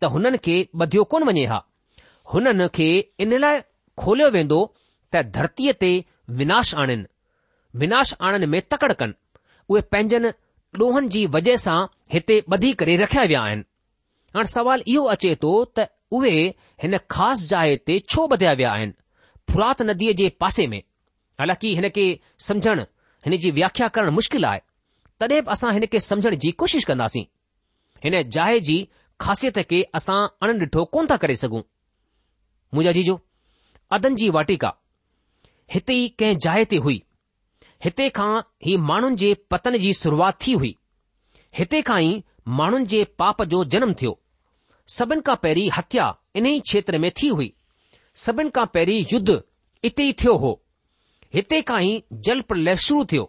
त 0.00 0.04
हुननि 0.12 0.38
खे 0.46 0.54
ॿधियो 0.82 1.02
कोन 1.12 1.24
वञे 1.28 1.46
हा 1.52 1.58
हुननि 2.34 2.66
खे 2.76 2.86
इन 3.24 3.38
लाइ 3.42 3.60
खोलियो 4.02 4.28
वेंदो 4.36 4.60
त 5.14 5.22
धरतीअ 5.36 5.72
ते 5.82 5.90
विनाश 6.38 6.72
आणिन 6.84 7.02
विनाश 7.82 8.14
आणण 8.28 8.46
में 8.54 8.60
तकड़ 8.72 8.92
कनि 9.00 9.16
उहे 9.70 9.82
पंहिंजनि 9.92 10.30
ॾोहनि 10.80 11.08
जी 11.14 11.24
वजह 11.36 11.56
सां 11.64 11.78
हिते 12.12 12.38
ॿधी 12.56 12.72
करे 12.80 12.96
रखिया 13.02 13.24
विया 13.32 13.42
आहिनि 13.48 13.64
हाणे 14.36 14.48
सवाल 14.56 14.82
इहो 14.94 15.04
अचे 15.14 15.34
थो 15.42 15.52
त 15.76 15.86
उहे 16.18 16.32
हिन 16.82 16.96
ख़ासि 17.14 17.46
जाइ 17.52 17.76
ते 17.86 17.98
छो 18.12 18.24
ॿधिया 18.36 18.52
विया 18.62 18.72
आहिनि 18.72 19.48
फुरात 19.50 19.82
नदीअ 19.90 20.16
जे 20.22 20.28
पासे 20.44 20.66
में 20.74 20.80
हालांकि 21.40 21.74
हिन 21.80 21.88
खे 21.98 22.06
समझण 22.48 22.84
हिन 23.26 23.36
जी 23.44 23.50
व्याख्या 23.60 23.88
करणु 23.98 24.12
मुश्किल 24.20 24.44
आहे 24.52 24.60
तॾहिं 25.22 25.40
बि 25.44 25.50
असां 25.54 25.72
हिन 25.74 25.84
खे 25.90 25.98
समझण 26.04 26.34
जी 26.42 26.50
कोशिशि 26.60 26.86
कंदासीं 26.90 27.24
हिन 28.04 28.14
जाइ 28.36 28.60
जी 28.68 28.76
ख़ासियत 29.24 29.58
खे 29.70 29.80
असां 29.98 30.18
अण 30.44 30.58
ॾिठो 30.62 30.84
कोन 30.94 31.06
था 31.10 31.16
करे 31.22 31.36
सघूं 31.42 31.62
मुंजा 32.74 32.92
जी 32.96 33.02
जो 33.08 33.16
अदन 33.96 34.16
जी 34.22 34.28
वाटिका 34.36 34.72
हिते 35.74 35.94
ई 35.94 36.08
कंहिं 36.20 36.38
जाइ 36.46 36.64
ते 36.72 36.76
हुई 36.86 36.98
हिते 37.86 38.08
खां 38.16 38.30
ई 38.66 38.76
माण्हुनि 38.88 39.16
जे 39.24 39.32
पतन 39.54 39.78
जी 39.84 39.92
शुरूआति 40.02 40.44
थी 40.44 40.52
हुई 40.62 40.72
हिते 41.60 41.82
खां 41.90 42.00
ई 42.08 42.12
माण्हुनि 42.58 42.86
जे 42.94 43.04
पाप 43.22 43.42
जो 43.54 43.62
जनम 43.76 43.94
थियो 44.02 44.12
सभिनि 44.96 45.24
खां 45.30 45.36
पहिरीं 45.44 45.68
हत्या 45.78 46.06
इन 46.40 46.46
ई 46.52 46.60
क्षेत्र 46.68 46.98
में 47.06 47.10
थी 47.22 47.28
हुई 47.40 47.52
सभिनि 48.26 48.54
खां 48.58 48.66
पहिरीं 48.76 48.98
युद्ध 49.12 49.40
इते 49.90 50.08
ई 50.10 50.18
थियो 50.22 50.36
हो 50.46 50.52
हिते 51.38 51.62
खां 51.72 51.80
ई 51.90 52.02
जल 52.30 52.40
प्रलय 52.52 52.76
शुरू 52.86 53.04
थियो 53.14 53.28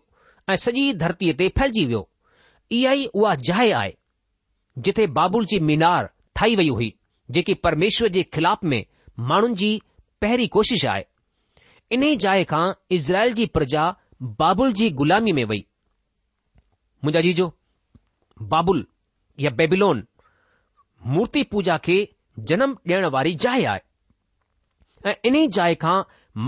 ऐं 0.52 0.56
सॼी 0.62 0.82
धरतीअ 1.02 1.34
ते 1.40 1.48
फैलिजी 1.58 1.86
वियो 1.86 2.08
इहा 2.78 2.92
ई 2.94 3.06
उहा 3.16 3.34
जाइ 3.50 3.72
आहे 3.80 3.94
जिथे 4.88 5.06
बाबुल 5.18 5.46
जी 5.52 5.60
मीनार 5.70 6.10
ठाही 6.36 6.56
वई 6.56 6.68
हुई 6.78 6.90
जेकी 7.38 7.54
परमेश्वर 7.66 8.10
जे 8.16 8.24
ख़िलाफ़ 8.38 8.66
में 8.72 8.84
माण्हुनि 9.30 9.56
जी 9.62 9.70
पहिरीं 10.22 10.48
कोशिश 10.56 10.86
आहे 10.94 11.06
इन्ही 11.98 12.16
जाइ 12.24 12.44
खां 12.52 12.66
इज़राइल 12.96 13.34
जी 13.34 13.46
प्रजा 13.58 13.86
बाबुल 14.42 14.74
जी 14.80 14.90
ग़ुलामी 15.02 15.32
में 15.40 15.44
वई 15.52 15.66
मुंहिंजा 17.04 17.22
जीजो 17.28 17.52
बाबुल 18.54 18.86
या 19.40 19.50
बेबिलोन 19.62 20.04
मूर्ति 21.16 21.44
पूजा 21.54 21.78
खे 21.88 21.98
जनम 22.52 22.76
ॾियण 22.90 23.06
वारी 23.16 23.34
जाइ 23.46 23.64
आहे 23.72 25.10
ऐं 25.10 25.14
इन्ही 25.30 25.48
जाइ 25.58 25.76
खां 25.86 25.98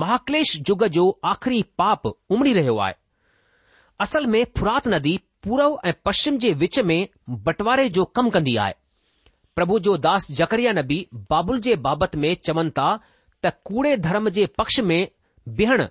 महाकलेश 0.04 0.56
जुग 0.70 0.86
जो 0.98 1.10
आख़िरी 1.32 1.64
पाप 1.82 2.06
उमड़ी 2.08 2.54
रहियो 2.54 2.78
आहे 2.88 2.94
असल 4.04 4.26
में 4.28 4.44
फुरात 4.58 4.88
नदी 4.94 5.18
पूरव 5.44 5.76
ऐं 5.86 5.92
पश्चिम 6.06 6.38
जे 6.44 6.52
विच 6.62 6.80
में 6.88 6.98
बंटवारे 7.46 7.88
जो 7.98 8.04
कमु 8.18 8.30
कंदी 8.36 8.56
आहे 8.64 8.74
प्रभु 9.56 9.78
जो 9.86 9.96
दास 10.06 10.28
जकरिया 10.40 10.72
नबी 10.78 10.98
बाबुल 11.30 11.60
जे 11.68 11.76
बाबति 11.86 12.18
में 12.24 12.34
चवनि 12.48 12.70
ता 12.80 12.88
त 13.46 13.52
कूड़े 13.70 13.96
धर्म 14.08 14.30
जे 14.38 14.46
पक्ष 14.62 14.80
में 14.90 14.98
बिहण 15.60 15.86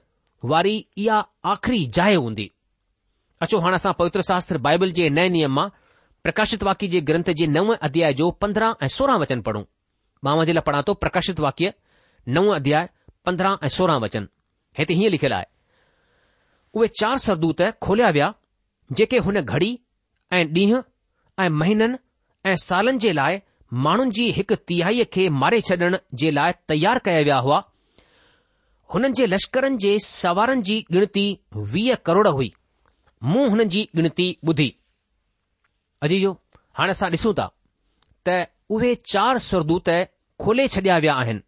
वारी 0.52 0.74
इहा 1.04 1.20
आख़िरी 1.52 1.84
जाइ 1.98 2.14
हूंदी 2.24 2.50
अचो 3.46 3.60
हाणे 3.66 3.74
असां 3.82 3.92
पवित्र 4.00 4.22
शास्त्र 4.28 4.58
बाइबिल 4.68 4.92
जे 4.98 5.08
नए 5.20 5.28
नियम 5.36 5.54
मां 5.60 5.68
प्रकाशित 6.26 6.62
वाक्य 6.70 6.86
जे 6.96 7.00
ग्रंथ 7.12 7.30
जे 7.42 7.46
नव 7.56 7.72
अध्याय 7.90 8.12
जो 8.20 8.30
पंद्रहं 8.44 8.84
ऐं 8.84 8.88
सोरहं 8.98 9.18
वचन 9.22 9.42
पढ़ूं 9.48 9.64
मां 10.28 10.36
वजे 10.42 10.52
लाइ 10.58 10.66
पढ़ा 10.68 10.82
थो 10.90 10.94
प्रकाशित 11.06 11.40
वाक्य 11.46 11.72
नव 12.38 12.52
अध्याय 12.60 12.88
पंद्रहं 13.26 13.56
ऐं 13.64 13.68
सोरहं 13.80 14.00
वचन 14.06 14.28
हिते 14.78 14.94
हीअं 15.00 15.10
लिखियलु 15.16 15.34
आहे 15.40 15.52
उहे 16.76 16.88
चार 17.00 17.18
सरदूत 17.24 17.60
खोलिया 17.82 18.08
विया 18.16 18.32
जेके 18.98 19.18
हुन 19.26 19.40
घड़ी 19.40 19.70
ऐं 20.38 20.44
ॾींहं 20.44 20.82
ऐं 21.44 21.48
महीननि 21.58 21.98
ऐं 22.50 22.54
सालनि 22.62 22.98
जे 23.04 23.12
लाइ 23.18 23.40
माण्हुनि 23.84 24.10
जी 24.16 24.24
हिकु 24.38 24.54
तिहाईअ 24.70 25.04
खे 25.16 25.28
मारे 25.42 25.60
छॾण 25.68 25.96
जे 26.22 26.30
लाइ 26.38 26.52
तयार 26.72 26.98
कया 27.06 27.20
विया 27.28 27.36
हुआ 27.46 27.62
हुननि 28.94 29.12
जे 29.20 29.26
लश्करनि 29.26 29.76
जे 29.84 29.92
सवारनि 30.06 30.62
जी 30.70 30.78
गणती 30.96 31.24
वीह 31.74 31.94
करोड़ 32.08 32.26
हुई 32.28 32.52
मूं 33.32 33.48
हुननि 33.50 33.64
जी 33.76 33.88
गिनती 33.96 34.26
ॿुधी 34.48 34.68
अजी 36.06 36.20
जो 36.26 36.32
हाणे 36.80 36.96
असां 36.98 37.10
ॾिसूं 37.14 37.32
था 37.38 37.46
त 38.28 38.36
उहे 38.76 38.94
चार 39.14 39.38
सरदूत 39.46 39.88
खोले 40.44 40.66
छॾिया 40.76 40.98
विया 41.06 41.14
आहिनि 41.22 41.46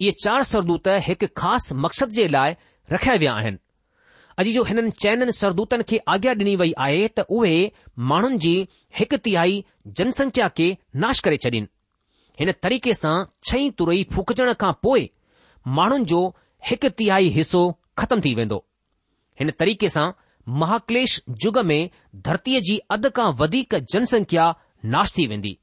इहे 0.00 0.10
चार 0.24 0.42
सरदूत 0.54 0.88
हिकु 1.10 1.26
ख़ासि 1.40 1.74
मक़सद 1.84 2.10
जे 2.20 2.28
लाइ 2.38 2.56
रखिया 2.92 3.14
विया 3.22 3.32
आहिनि 3.42 3.58
अॼु 4.40 4.50
जो 4.52 4.62
हिननि 4.68 4.90
चयनि 5.02 5.32
सरदूतनि 5.32 5.84
खे 5.90 5.98
आज्ञा 6.14 6.32
ॾिनी 6.40 6.54
वई 6.60 6.72
आहे 6.86 7.06
त 7.08 7.20
उहे 7.36 7.54
माण्हुनि 8.08 8.38
जी 8.44 8.52
हिकु 8.98 9.16
तिहाई 9.26 9.52
जनसंख्या 10.00 10.48
खे 10.58 10.66
नाश 11.04 11.20
करे 11.28 11.36
छॾीनि 11.44 11.60
हिन 12.40 12.52
तरीक़े 12.66 12.94
सां 12.98 13.14
छह 13.50 13.70
तुरई 13.78 14.02
फुकजण 14.12 14.52
खां 14.62 14.72
पोइ 14.86 15.08
माण्हुनि 15.78 16.04
जो 16.12 16.20
हिकु 16.70 16.88
तिहाई 16.98 17.28
हिसो 17.38 17.62
ख़तम 18.02 18.20
थी 18.26 18.34
वेंदो 18.40 18.58
हिन 19.40 19.52
तरीके 19.62 19.88
सां 19.96 20.04
महाकलेश 20.64 21.14
युग 21.44 21.58
में 21.70 21.78
धरतीअ 22.26 22.60
जी 22.68 22.76
अध 22.98 23.08
खां 23.20 23.28
वधीक 23.44 23.76
जनसंख्या 23.94 24.44
नाश 24.96 25.14
थी 25.18 25.26
वेंदी 25.32 25.54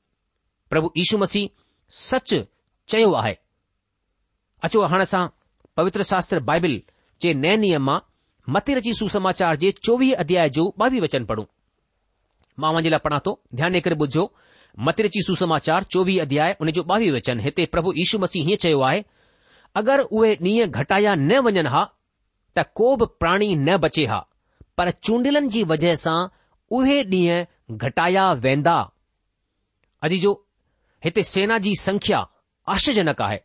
प्रभु 0.73 0.89
यीशू 1.01 1.17
मसीह 1.25 1.51
सच 2.05 2.33
चयो 2.95 3.13
आहे 3.21 3.35
अचो 4.69 4.83
हाणे 4.95 5.07
असां 5.11 5.23
पवित्र 5.81 6.09
शास्त्र 6.13 6.43
बाइबिल 6.51 6.75
जे 7.27 7.33
नए 7.45 7.55
नियम 7.65 7.85
मां 7.91 7.99
मतिर 8.49 8.77
रची 8.77 8.93
सुसमाचार 8.93 9.55
जे 9.59 9.71
चोवीह 9.83 10.15
अध्याय 10.19 10.49
जो 10.55 10.69
ॿावीह 10.81 11.01
वचन 11.01 11.23
पढ़ूं 11.25 11.43
मां 12.61 12.73
वञे 12.75 12.89
लाइ 12.89 12.99
पढ़ा 13.03 13.17
थो 13.25 13.33
ध्यानु 13.55 13.73
ॾे 13.77 13.81
करे 13.85 13.95
ॿुधजो 13.95 14.25
मतिर 14.87 15.07
जी 15.13 15.21
सुसमाचार 15.27 15.83
चोवीह 15.93 16.21
अध्याय 16.21 16.55
उन 16.61 16.71
जो 16.77 16.83
ॿावीह 16.91 17.13
वचन 17.15 17.39
हिते 17.45 17.65
प्रभु 17.75 17.93
यीशू 17.97 18.17
मसीह 18.25 18.45
हीअं 18.45 18.57
चयो 18.63 18.79
आहे 18.89 19.01
अगरि 19.81 20.03
उहे 20.11 20.33
ॾींहं 20.41 20.71
घटाया 20.71 21.13
न 21.17 21.37
वञनि 21.47 21.67
हा 21.75 21.83
त 22.57 22.65
को 22.81 22.95
बि 23.01 23.05
प्राणी 23.19 23.53
न 23.59 23.77
बचे 23.85 24.05
हा 24.13 24.19
पर 24.77 24.89
चूंडलनि 25.03 25.47
जी 25.55 25.63
वजह 25.71 25.95
सां 26.03 26.17
उहे 26.79 27.01
ॾींहं 27.13 27.77
घटाया 27.77 28.31
वेंदा 28.47 28.75
अॼु 30.07 30.17
जो 30.27 30.33
हिते 31.05 31.23
सेना 31.31 31.57
जी 31.67 31.75
संख्या 31.87 32.23
आश्चर्यजनक 32.75 33.21
आहे 33.21 33.37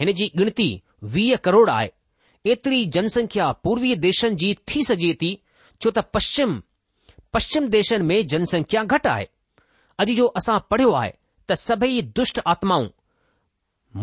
हिन 0.00 0.12
जी 0.20 0.30
गणती 0.38 0.68
वीह 1.16 1.36
करोड़ 1.46 1.68
आहे 1.70 1.88
एतिरी 2.52 2.80
जनसंख्या 2.94 3.50
पूर्वी 3.64 3.94
देशनि 4.04 4.34
जी 4.40 4.48
थी 4.70 4.82
सघे 4.86 5.12
थी 5.22 5.28
छो 5.82 5.90
त 5.90 5.98
पश्चिम 6.16 6.50
पश्चिम 7.36 7.68
देशनि 7.76 8.04
में 8.08 8.18
जनसंख्या 8.32 8.82
घटि 8.96 9.08
आहे 9.12 9.26
अॼु 10.02 10.14
जो 10.18 10.26
असां 10.40 10.58
पढ़ियो 10.72 10.90
आहे 10.98 11.10
त 11.50 11.56
सभई 11.66 12.00
दुष्ट 12.18 12.40
आत्माऊं 12.52 12.88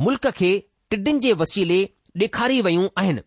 मुल्क़ 0.05 0.27
खे 0.41 0.51
टिडिन 0.93 1.19
जे 1.25 1.33
वसीले 1.43 1.81
ॾेखारी 2.21 2.59
वियूं 2.67 2.87
आहिनि 3.01 3.21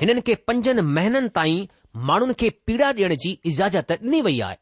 हिननि 0.00 0.20
खे 0.26 0.34
पंजनि 0.48 0.82
महिननि 0.96 1.28
ताईं 1.38 1.62
माण्हुनि 2.10 2.34
खे 2.40 2.48
पीड़ा 2.66 2.90
ॾियण 3.02 3.14
जी 3.22 3.30
इजाज़त 3.52 3.92
ॾिनी 3.94 4.20
वई 4.26 4.40
आहे 4.48 4.56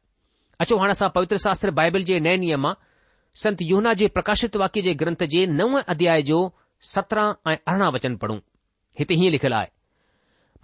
अचो 0.65 0.79
हाणे 0.83 0.91
असां 0.97 1.09
पवित्र 1.17 1.37
शास्त्र 1.47 1.71
बाइबिल 1.81 2.05
जे 2.11 2.21
नएनियम 2.27 2.63
मां 2.67 2.75
संत 3.45 3.59
योहना 3.71 3.93
जे 4.03 4.07
प्रकाशित 4.19 4.57
वाक्य 4.65 4.83
जे 4.89 4.95
ग्रंथ 5.05 5.25
जे 5.37 5.47
नव 5.59 5.81
अध्याय 5.83 6.23
जो 6.31 6.39
सत्रहं 6.93 7.51
ऐं 7.53 7.57
अरिड़हं 7.57 7.93
वचन 7.99 8.17
पढ़ूं 8.25 8.39
हिते 9.03 9.19
हीअं 9.23 9.33
लिखियलु 9.37 9.55
आहे 9.63 9.77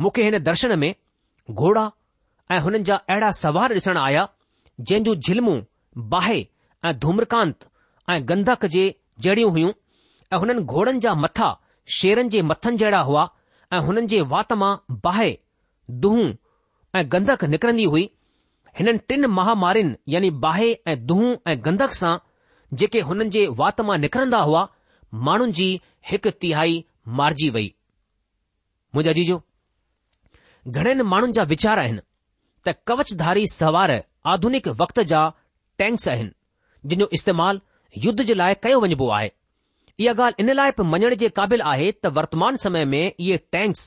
मूंखे 0.00 0.22
हिन 0.22 0.38
दर्शन 0.44 0.78
में 0.78 0.94
घोड़ा 1.50 1.90
ऐं 2.52 2.58
हुननि 2.60 2.78
जा 2.88 2.94
अहिड़ा 3.10 3.30
सवार 3.40 3.72
ॾिसण 3.74 3.98
आया 3.98 4.26
जंहिं 4.80 5.02
जूं 5.04 5.14
झिलमूं 5.14 5.58
बाहि 6.14 6.46
ऐं 6.86 6.92
धूम्रकांत 7.02 7.64
ऐं 8.10 8.20
गंधक 8.28 8.66
जे 8.74 8.84
जहिड़ियूं 9.26 9.50
हुयूं 9.52 9.70
ऐं 10.32 10.38
हुननि 10.40 10.62
घोड़नि 10.62 11.00
जा 11.06 11.14
मथा 11.24 11.50
शेरनि 11.98 12.28
जे 12.34 12.42
मथनि 12.50 12.76
जहिड़ा 12.82 13.00
हुआ 13.10 13.28
ऐं 13.72 13.80
हुननि 13.86 14.06
जे 14.14 14.20
वात 14.34 14.52
मां 14.64 14.74
बाहि 15.06 15.36
दुहूं 16.04 16.26
ऐं 16.98 17.04
गंधक 17.12 17.44
निकरंदी 17.54 17.84
हुई 17.94 18.10
हिननि 18.78 18.98
टिन 19.08 19.26
महामारियुनि 19.38 19.96
यानी 20.14 20.30
बाहि 20.46 20.72
ऐं 20.88 20.96
दुहूं 21.06 21.34
ऐं 21.50 21.56
गंधक 21.64 21.92
सां 22.02 22.14
जेके 22.82 23.00
हुननि 23.10 23.28
जे 23.38 23.46
वात 23.62 23.80
मां 23.88 23.98
निकिरंदा 24.04 24.38
हुआ 24.50 24.66
माण्हुनि 25.28 25.52
जी 25.60 25.68
हिकु 26.10 26.30
तिहाई 26.44 26.84
मारिजी 27.18 27.48
वई 27.56 27.66
मुंहिंजा 28.94 29.12
मुंहिंजो 29.18 29.42
ઘણેન 30.66 31.04
مانુન 31.06 31.32
جا 31.36 31.40
વિચાર 31.46 31.78
આહેન 31.78 32.00
ત 32.64 32.66
કવચ 32.86 33.08
ધારી 33.20 33.48
સવાર 33.58 33.90
આધુનિક 34.24 34.66
વક્ત 34.80 34.98
જા 35.10 35.32
ટેન્ક્સ 35.76 36.08
આહેન 36.08 36.30
જેનો 36.88 37.06
ઇસ્તેમાલ 37.16 37.60
યુદ્ધ 38.04 38.24
જલાય 38.28 38.56
કયો 38.62 38.80
વજબો 38.84 39.06
આયે 39.12 39.34
યે 40.04 40.14
ગાલ 40.18 40.34
ઇન 40.40 40.48
લાયપ 40.58 40.80
મણણ 40.84 41.20
જે 41.22 41.28
કਾਬિલ 41.36 41.60
આહે 41.70 41.88
ત 42.02 42.04
વર્તમાન 42.16 42.56
સમય 42.62 42.86
મે 42.92 43.02
યે 43.26 43.38
ટેન્ક્સ 43.42 43.82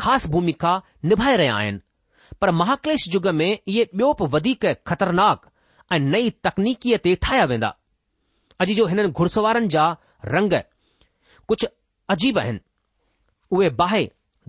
ખાસ 0.00 0.22
ભૂમિકા 0.32 0.82
નિભાય 1.08 1.36
રહે 1.40 1.48
આયન 1.52 1.80
પર 2.40 2.50
મહાકલેશ 2.60 3.06
યુગ 3.12 3.26
મે 3.40 3.48
યે 3.76 3.88
બ્યોપ 3.96 4.20
વધી 4.32 4.60
કે 4.62 4.70
ખતરનાક 4.88 5.40
અ 5.92 5.94
નઈ 6.12 6.28
તકનીકીયતે 6.44 7.10
ઠાયા 7.16 7.48
વેંદા 7.52 7.74
અજી 8.62 8.76
જો 8.80 8.84
હેન 8.92 9.08
ઘુરસવારન 9.16 9.72
જા 9.74 9.90
રંગ 10.32 10.52
કુછ 11.48 11.64
અજીબ 12.12 12.36
આહેન 12.40 12.58
ઓય 13.56 13.72
બાહે 13.82 14.04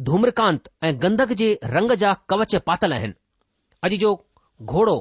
धूम्रकांत 0.07 0.67
ऐं 0.87 0.93
गंदक 1.01 1.31
जे 1.39 1.47
रंग 1.73 1.91
जा 2.03 2.11
कवच 2.29 2.55
पातल 2.67 2.93
आहिनि 2.93 3.13
अॼु 3.87 3.97
जो 4.03 4.13
घोड़ो 4.75 4.95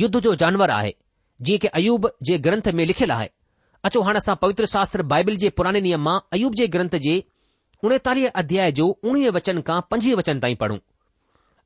युद्ध 0.00 0.18
जो 0.26 0.34
जानवर 0.42 0.70
आहे 0.74 0.92
जीअं 1.46 1.58
के 1.64 1.68
अयूब 1.80 2.06
जे 2.28 2.36
ग्रंथ 2.46 2.68
में 2.80 2.84
लिखियलु 2.90 3.14
आहे 3.14 3.28
अचो 3.88 4.02
हाणे 4.08 4.16
असां 4.24 4.34
पवित्र 4.44 4.66
शास्त्र 4.74 5.02
बाइबिल 5.12 5.36
जे 5.44 5.50
पुराने 5.60 5.80
नियम 5.86 6.02
मां 6.08 6.16
अयूब 6.38 6.54
जे 6.60 6.66
ग्रंथ 6.74 6.96
जे 7.06 7.14
उणेतालीह 7.88 8.38
अध्याय 8.42 8.72
जो 8.80 8.86
उणवीह 9.04 9.30
वचन 9.38 9.60
खां 9.68 9.80
पंजवीह 9.92 10.16
वचन 10.22 10.40
ताईं 10.46 10.56
पढ़ूं 10.62 10.78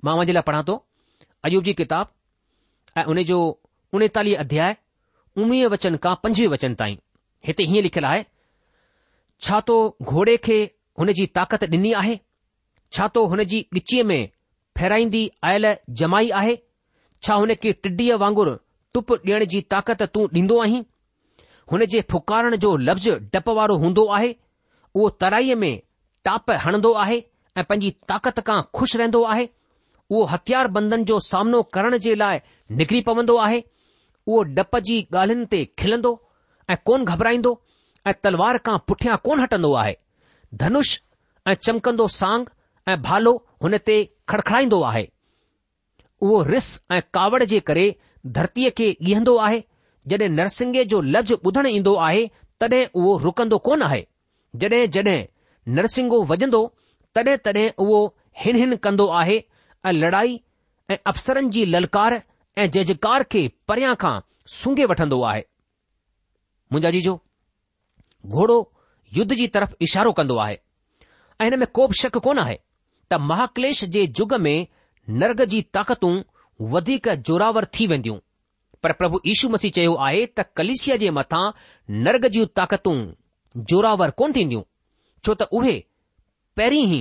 मां 0.09 0.15
मुंहिंजे 0.19 0.33
लाइ 0.39 0.43
पढ़ां 0.49 0.63
थो 0.71 0.77
अयूब 1.49 1.65
जी 1.69 1.73
किताब 1.85 2.13
ऐं 2.99 3.05
उने 3.15 3.25
जो 3.33 3.41
उणेतालीह 3.99 4.45
अध्याय 4.47 4.77
उणवीह 5.43 5.67
वचन 5.75 5.97
खां 6.07 6.15
पंजवीह 6.27 6.53
वचन 6.57 6.75
ताईं 6.83 6.97
हिते 7.51 7.69
हीअं 7.73 7.83
लिखियलु 7.89 8.09
आहे 8.13 8.25
छा 9.49 9.61
तो 9.73 9.77
घोड़े 10.15 10.37
खे 10.49 10.63
जी 11.19 11.25
ताक़त 11.37 11.65
ॾिनी 11.75 11.93
आहे 12.03 12.13
छा 12.95 13.07
तो 13.15 13.27
हुन 13.29 13.43
जी 13.51 13.59
ॻिचीअ 13.77 14.05
में 14.09 14.19
फेराईंदी 14.79 15.23
आयल 15.45 15.67
जमाई 16.01 16.29
आहे 16.41 16.57
छा 17.27 17.35
हुन 17.43 17.53
खे 17.63 17.73
टिडीअ 17.87 18.17
वांगुरु 18.23 18.53
टुप 18.95 19.13
ॾियण 19.15 19.45
जी 19.55 19.61
ताक़त 19.75 20.03
तूं 20.15 20.27
ॾींदो 20.41 20.59
आहीं 20.65 20.83
हुन 21.73 21.85
जे 21.95 22.01
फुकारण 22.11 22.57
जो 22.65 22.77
लफ़्ज़ 22.89 23.09
डप 23.35 23.49
वारो 23.59 23.77
हूंदो 23.85 24.07
आहे 24.19 24.31
उहो 24.95 25.09
तराईअ 25.25 25.57
में 25.65 25.75
टाप 26.25 26.51
हणंदो 26.67 26.93
आहे 27.05 27.19
ऐं 27.59 27.65
पंहिंजी 27.69 27.91
ताक़त 28.15 28.41
खां 28.47 28.61
खु़शि 28.79 28.99
रहंदो 28.99 29.23
आहे 29.35 29.49
उहो 30.11 30.23
हथियार 30.35 30.67
बंदन 30.79 31.05
जो 31.11 31.19
सामनो 31.29 31.63
करण 31.77 31.97
जे 32.07 32.15
लाइ 32.23 32.41
निकिरी 32.81 33.01
पवंदो 33.11 33.37
आहे 33.47 33.63
उहो 34.27 34.43
डप 34.59 34.77
जी 34.89 34.97
ॻाल्हियुनि 35.13 35.47
ते 35.55 35.61
खिलंदो 35.83 36.13
ऐं 36.71 36.77
कोन 36.91 37.05
घबराईंदो 37.15 37.53
ऐं 38.09 38.15
तलवार 38.27 38.59
खां 38.69 38.79
पुठियां 38.93 39.17
कोन 39.29 39.41
हटंदो 39.47 39.73
आहे 39.85 39.95
धनुष 40.65 40.99
ऐं 41.49 41.55
चमकंदो 41.69 42.07
साग 42.23 42.51
ऐं 42.93 42.97
भालो 43.03 43.31
हुन 43.63 43.77
ते 43.89 43.95
खड़खड़ाईंदो 44.29 44.81
आहे 44.87 45.05
उहो 46.23 46.43
रिस 46.49 46.67
ऐं 46.93 47.01
कावड़ 47.15 47.43
जे 47.53 47.61
करे 47.69 47.85
धरतीअ 48.39 48.71
खे 48.81 48.89
ॻीहंदो 49.03 49.37
आहे 49.47 49.61
जॾहिं 50.13 50.29
नरसिंगे 50.41 50.85
जो 50.93 51.01
लज 51.15 51.33
ॿुधण 51.47 51.67
ईंदो 51.67 51.95
आहे 52.09 52.27
तॾहिं 52.61 52.83
उहो 53.01 53.17
रुकंदो 53.25 53.59
कोन 53.69 53.83
आहे 53.89 54.03
जॾहिं 54.65 54.91
जॾहिं 54.97 55.19
नरसिंगो 55.79 56.21
वॼंदो 56.33 56.61
तॾहिं 57.15 57.37
तॾहिं 57.47 57.67
उहो 57.87 58.01
हिन 58.43 58.57
हिन 58.63 58.77
कंदो 58.87 59.07
आहे 59.21 59.37
ऐं 59.89 59.93
लड़ाई 59.93 60.39
ऐं 60.91 60.97
अफ़सरनि 61.13 61.51
जी 61.57 61.65
ललकार 61.75 62.21
ऐं 62.65 62.71
जज़कार 62.77 63.23
खे 63.35 63.43
परियां 63.69 63.95
खां 64.05 64.15
सूंघे 64.59 64.85
वठंदो 64.93 65.23
आहे 65.33 65.43
मुंहिंजा 66.73 66.91
जीजो 66.99 67.15
घोड़ो 68.35 68.59
युद्ध 69.21 69.33
जी 69.33 69.47
तरफ़ 69.59 69.75
इशारो 69.89 70.13
कंदो 70.21 70.37
आहे 70.47 70.57
ऐं 71.41 71.51
हिन 71.51 71.59
में 71.61 71.67
को 71.81 71.87
बि 71.95 72.01
शक 72.03 72.17
कोन 72.29 72.39
आहे 72.47 72.59
त 73.11 73.15
महाकलेश 73.31 73.85
जे 73.95 74.03
युग 74.19 74.35
में 74.47 74.57
नरग 75.23 75.43
जी 75.55 75.61
ताक़तूं 75.77 76.13
वधीक 76.71 77.09
जोरावर 77.29 77.65
थी 77.79 77.87
वेंदियूं 77.87 78.17
पर 78.83 78.93
प्रभु 79.01 79.21
यीशू 79.27 79.49
मसीह 79.55 79.71
चयो 79.79 79.95
आहे 80.07 80.25
त 80.39 80.45
कलिशीअ 80.57 80.97
जे 81.03 81.11
मथां 81.19 81.43
नरग 82.07 82.27
जूं 82.37 82.47
ताक़तूं 82.61 82.97
जोरावर 83.73 84.11
कोन 84.23 84.33
थींदियूं 84.37 84.63
छो 85.25 85.35
त 85.43 85.49
उहे 85.61 85.77
पहिरीं 86.61 86.85
ई 86.95 87.01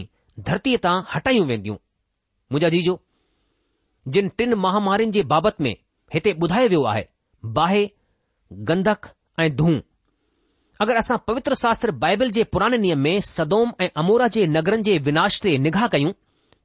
धरतीअ 0.50 0.82
तां 0.88 0.96
हटायूं 1.13 1.48
वेंदियूं 1.54 1.78
मुंजा 2.56 2.70
जीजो 2.76 2.96
जिन 4.16 4.30
टिन 4.42 4.54
महामारियुनि 4.68 5.16
जे 5.20 5.24
बाबति 5.34 5.63
में 5.68 5.74
हिते 6.18 6.36
ॿुधायो 6.46 6.70
वियो 6.76 6.84
आहे 6.94 7.06
बाहि 7.60 7.84
गंदक 8.72 9.10
ऐं 9.46 9.50
अगरि 10.84 10.96
असां 10.98 11.17
पवित्र 11.28 11.56
शास्त्र 11.60 11.91
बाइबल 12.00 12.30
जे 12.36 12.43
पुराणे 12.54 12.78
नियम 12.86 13.00
में 13.08 13.19
सदोम 13.26 13.69
ऐं 13.84 13.88
अमोरा 14.02 14.28
जे 14.36 14.46
नगरनि 14.54 14.84
जे 14.88 14.96
विनाश 15.06 15.36
ते 15.43 15.52
निगाह 15.65 15.86
कयूं 15.93 16.10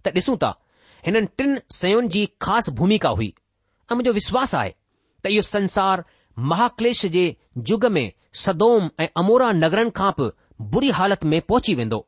त 0.06 0.12
ॾिसूं 0.20 0.34
था 0.44 0.48
हिननि 1.08 1.26
टिन 1.42 1.52
सयुनि 1.74 2.08
जी 2.14 2.22
ख़ासि 2.46 2.72
भूमिका 2.80 3.08
हुई 3.20 3.28
ऐं 3.36 3.94
मुंहिंजो 3.98 4.12
विश्वास 4.16 4.54
आहे 4.60 4.72
त 5.24 5.32
इहो 5.36 5.42
संसार 5.50 6.02
महाकलेश 6.54 7.04
जे 7.18 7.24
युग 7.72 7.86
में 7.98 8.04
सदोम 8.44 8.88
ऐं 9.04 9.08
अमोराह 9.22 9.52
नगरनि 9.60 9.94
खां 10.00 10.10
बि 10.18 10.28
बुरी 10.74 10.90
हालति 10.98 11.28
में 11.34 11.40
पहुची 11.52 11.74
वेंदो 11.82 12.00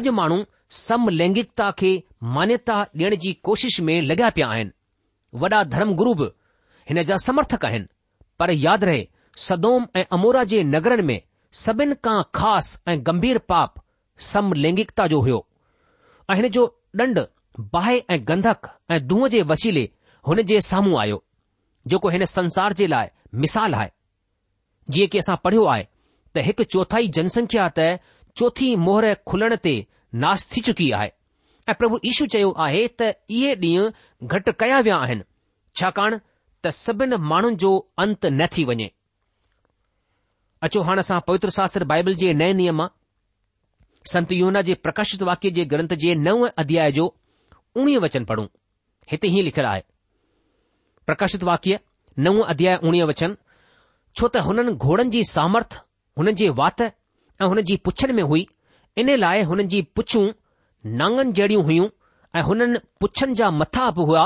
अॼु 0.00 0.12
माण्हू 0.20 0.38
समलैंगिकता 0.82 1.70
खे 1.80 1.94
मान्यता 2.36 2.80
ॾियण 2.82 3.16
जी 3.26 3.32
कोशिश 3.50 3.80
में 3.90 3.96
लॻिया 4.12 4.30
पिया 4.38 4.52
आहिनि 4.52 5.40
वॾा 5.44 5.64
धर्मगुरु 5.76 6.14
बि 6.22 6.30
हिन 6.90 7.02
जा 7.12 7.22
समर्थक 7.28 7.64
आहिनि 7.70 7.92
पर 8.40 8.50
यादि 8.68 8.86
रहे 8.92 9.04
सदोम 9.44 9.86
ऐं 9.96 10.04
अमोरा 10.12 10.42
जे 10.50 10.62
नगरनि 10.64 11.02
में 11.06 11.20
सभिनि 11.62 11.94
खां 12.04 12.22
ख़ासि 12.36 12.78
ऐं 12.90 12.98
गंभीर 13.06 13.38
पाप 13.52 13.74
समलैंगिकता 14.28 15.06
जो 15.12 15.20
हुयो 15.20 15.44
ऐं 16.30 16.36
हिन 16.36 16.48
जो 16.56 16.64
ॾंड 17.00 17.18
बाहि 17.72 17.98
ऐं 18.10 18.18
गंधक 18.28 18.70
ऐं 18.92 19.06
दूंहं 19.06 19.28
जे 19.34 19.42
वसीले 19.50 19.88
हुन 20.28 20.42
जे 20.52 20.60
साम्हूं 20.70 20.98
आयो 21.00 21.22
जेको 21.92 22.08
हिन 22.16 22.24
संसार 22.36 22.72
जे 22.80 22.86
लाइ 22.86 23.08
मिसाल 23.44 23.74
आहे 23.80 23.88
जीअं 24.90 25.08
की 25.12 25.18
असां 25.18 25.36
पढ़ियो 25.44 25.64
आहे 25.74 25.86
त 26.36 26.46
हिकु 26.48 26.64
चौथाई 26.76 27.08
जनसंख्या 27.18 27.68
त 27.78 27.88
चोथी 28.40 28.70
मोहर 28.88 29.14
खुलण 29.32 29.56
ते 29.68 29.76
नास 30.24 30.46
थी 30.56 30.60
चुकी 30.70 30.90
आहे 31.02 31.12
ऐं 31.70 31.74
प्रभु 31.82 31.98
ईशू 32.12 32.26
चयो 32.36 32.50
आहे 32.68 32.86
त 33.00 33.12
इहे 33.40 33.54
ॾींहं 33.60 34.36
घटि 34.36 34.56
कया 34.64 34.80
विया 34.88 34.96
आहिनि 35.08 35.28
छाकाणि 35.82 36.20
त 36.64 36.76
सभिनि 36.82 37.16
माण्हुनि 37.34 37.62
जो 37.66 37.78
अंत 38.06 38.26
न 38.40 38.46
थी 38.56 38.64
वञे 38.72 38.90
अचो 40.64 40.80
हाणे 40.88 41.00
असां 41.00 41.18
पवित्र 41.26 41.48
शास्त्र 41.56 41.84
बाइबल 41.90 42.14
जे 42.20 42.32
नए 42.32 42.52
नियम 42.58 42.80
संत 44.12 44.32
योना 44.32 44.60
जे 44.68 44.74
प्रकाशित 44.86 45.22
वाक्य 45.28 45.50
जे 45.58 45.64
ग्रंथ 45.72 45.92
जे 46.04 46.14
नव 46.26 46.44
अध्याय 46.62 46.92
जो 46.98 47.06
उणिवीह 47.80 48.00
वचन 48.04 48.24
पढ़ूं 48.30 48.46
हिते 49.12 49.28
ई 49.38 49.42
लिखियलु 49.48 49.68
आहे 49.68 49.80
प्रकाशित 51.06 51.42
वाक्य 51.50 51.78
नव 52.26 52.40
अध्याय 52.54 52.76
उणिवीह 52.82 53.06
वचन 53.12 53.34
छो 54.18 54.28
त 54.28 54.44
हुननि 54.48 54.72
घोड़नि 54.86 55.10
जी 55.16 55.22
सामर्थ 55.32 55.76
हुननि 56.18 56.32
जे 56.42 56.48
वात 56.62 56.80
ऐं 56.86 57.44
हुननि 57.46 57.62
जी 57.70 57.76
पुछनि 57.88 58.12
में 58.18 58.22
हुई 58.32 58.46
इन 59.02 59.14
लाइ 59.18 59.42
हुननि 59.52 59.64
जी 59.74 59.82
पुछूं 59.98 60.26
नांगनि 61.02 61.32
जहिड़ियूं 61.40 61.64
हुयूं 61.68 61.88
ऐं 62.38 62.42
हुननि 62.48 62.78
पुछनि 63.00 63.34
जा 63.42 63.50
मथा 63.60 63.90
बि 63.98 64.06
हुआ 64.10 64.24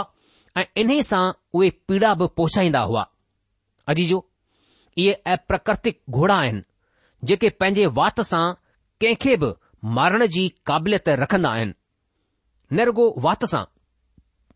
ऐं 0.60 0.64
इन्हे 0.82 1.02
सां 1.10 1.24
उहे 1.58 1.70
पीड़ा 1.88 2.14
बि 2.22 2.26
पहुचाईंदा 2.36 2.80
हुआ 2.92 3.06
अजीजो 3.90 4.18
इहे 4.98 5.12
अप्रकृतिक 5.32 6.00
घोड़ा 6.10 6.34
आहिनि 6.36 6.62
जेके 7.28 7.48
पंहिंजे 7.60 7.86
वात 7.98 8.20
सां 8.30 8.44
कंहिंखे 9.00 9.36
बि 9.42 9.52
मारण 9.98 10.26
जी 10.36 10.48
क़ाबिलियत 10.66 11.08
रखंदा 11.22 11.50
आहिनि 11.54 11.74
न 12.72 12.84
रुगो 12.90 13.10
वात 13.26 13.44
सां 13.52 13.62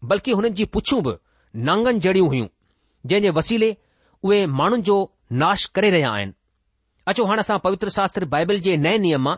बल्कि 0.09 0.33
हुननि 0.39 0.51
जी 0.61 0.65
पुछूं 0.77 1.03
बि 1.09 1.15
नांगनि 1.71 1.99
जड़ियूं 2.07 2.27
हुयूं 2.29 2.47
जंहिं 3.07 3.23
जे 3.23 3.31
वसीले 3.39 3.77
उहे 4.25 4.45
माण्हुनि 4.61 4.83
जो 4.83 4.97
नाश 5.45 5.65
करे 5.75 5.91
रहिया 5.91 6.11
आहिनि 6.13 6.33
अचो 7.13 7.25
हाणे 7.27 7.41
असां 7.41 7.59
पवित्र 7.65 7.89
शास्त्र 7.99 8.25
बाइबल 8.35 8.61
जे 8.67 8.77
नए 8.87 8.99
नियम 8.99 9.23
मां 9.25 9.37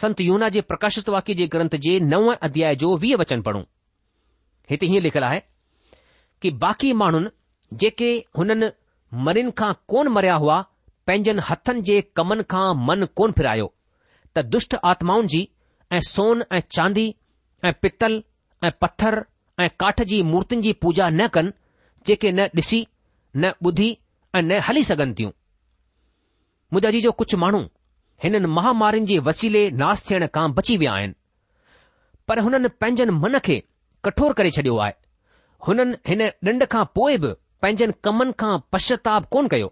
संत 0.00 0.20
यूना 0.20 0.48
जे 0.48 0.60
प्रकाशित 0.72 1.08
वाक्य 1.14 1.34
जे 1.40 1.46
ग्रंथ 1.54 1.74
जे 1.86 1.98
नव 2.12 2.32
अध्याय 2.34 2.76
जो 2.82 2.96
वीह 3.04 3.16
वचन 3.22 3.42
पढ़ूं 3.48 3.62
हिते 4.70 4.86
हीअं 4.86 5.02
लिखियलु 5.02 5.26
आहे 5.26 5.40
कि 6.42 6.50
बाक़ी 6.62 6.92
माण्हुनि 7.00 7.28
जेके 7.82 8.10
हुननि 8.38 8.70
मरिन 9.26 9.50
खां 9.58 9.72
कोन 9.88 10.08
मरिया 10.12 10.34
हुआ 10.42 10.56
पंहिंजनि 11.06 11.42
हथनि 11.48 11.80
जे 11.88 12.00
कमनि 12.18 12.44
खां 12.52 12.66
मन 12.90 13.06
कोन 13.20 13.32
फिरायो 13.38 13.66
त 14.36 14.44
दुष्ट 14.54 14.76
आत्माउनि 14.90 15.28
जी 15.34 15.40
ऐं 15.96 16.00
सोन 16.10 16.44
ऐं 16.52 16.60
चांदी 16.76 17.04
ऐं 17.64 17.72
पितल 17.82 18.14
ऐं 18.66 18.70
पत्थर 18.80 19.16
ऐं 19.60 19.68
काठ 19.82 20.02
जी 20.12 20.22
मूर्तियुनि 20.30 20.66
जी 20.66 20.72
पूजा 20.84 21.08
न 21.10 21.26
कनि 21.36 21.52
जेके 22.06 22.32
न 22.38 22.48
ॾिसी 22.60 22.86
न 23.36 23.52
ॿुधी 23.64 23.90
ऐं 24.36 24.42
न 24.42 24.60
हली 24.68 24.84
सघनि 24.90 25.14
थियूं 25.18 25.30
मुंहिंजा 26.72 26.90
जी 26.96 27.00
जो 27.08 27.12
कुझु 27.20 27.36
माण्हू 27.44 27.60
हिननि 28.24 28.46
महामारियुनि 28.58 29.06
जे 29.12 29.18
वसीले 29.28 29.68
नास 29.82 30.08
थियण 30.10 30.26
खां 30.34 30.46
बची 30.56 30.76
विया 30.84 30.92
आहिनि 30.94 31.14
पर 32.28 32.38
हुननि 32.48 32.68
पंहिंजनि 32.80 33.18
मन 33.26 33.38
खे 33.48 33.62
कठोर 34.04 34.32
करे 34.40 34.50
छडि॒यो 34.56 34.78
आहे 34.82 34.94
हुननि 35.68 35.96
हिन 36.08 36.28
ॾंड 36.52 36.64
खां 36.76 36.84
पोइ 36.98 37.16
बि 37.26 37.30
पंहिंजनि 37.62 37.92
कमनि 38.04 38.32
खां 38.40 38.52
पश्चाताप 38.72 39.24
कोन 39.34 39.48
कयो 39.52 39.66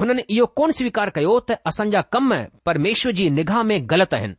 हुननि 0.00 0.22
इहो 0.34 0.46
कोन 0.58 0.70
स्वीकार 0.78 1.10
कयो 1.18 1.32
त 1.50 1.56
असांजा 1.70 2.00
कम 2.14 2.32
परमेश्वर 2.68 3.12
जी 3.20 3.28
निगाह 3.38 3.62
में 3.68 3.76
ग़लति 3.90 4.16
आहिनि 4.16 4.34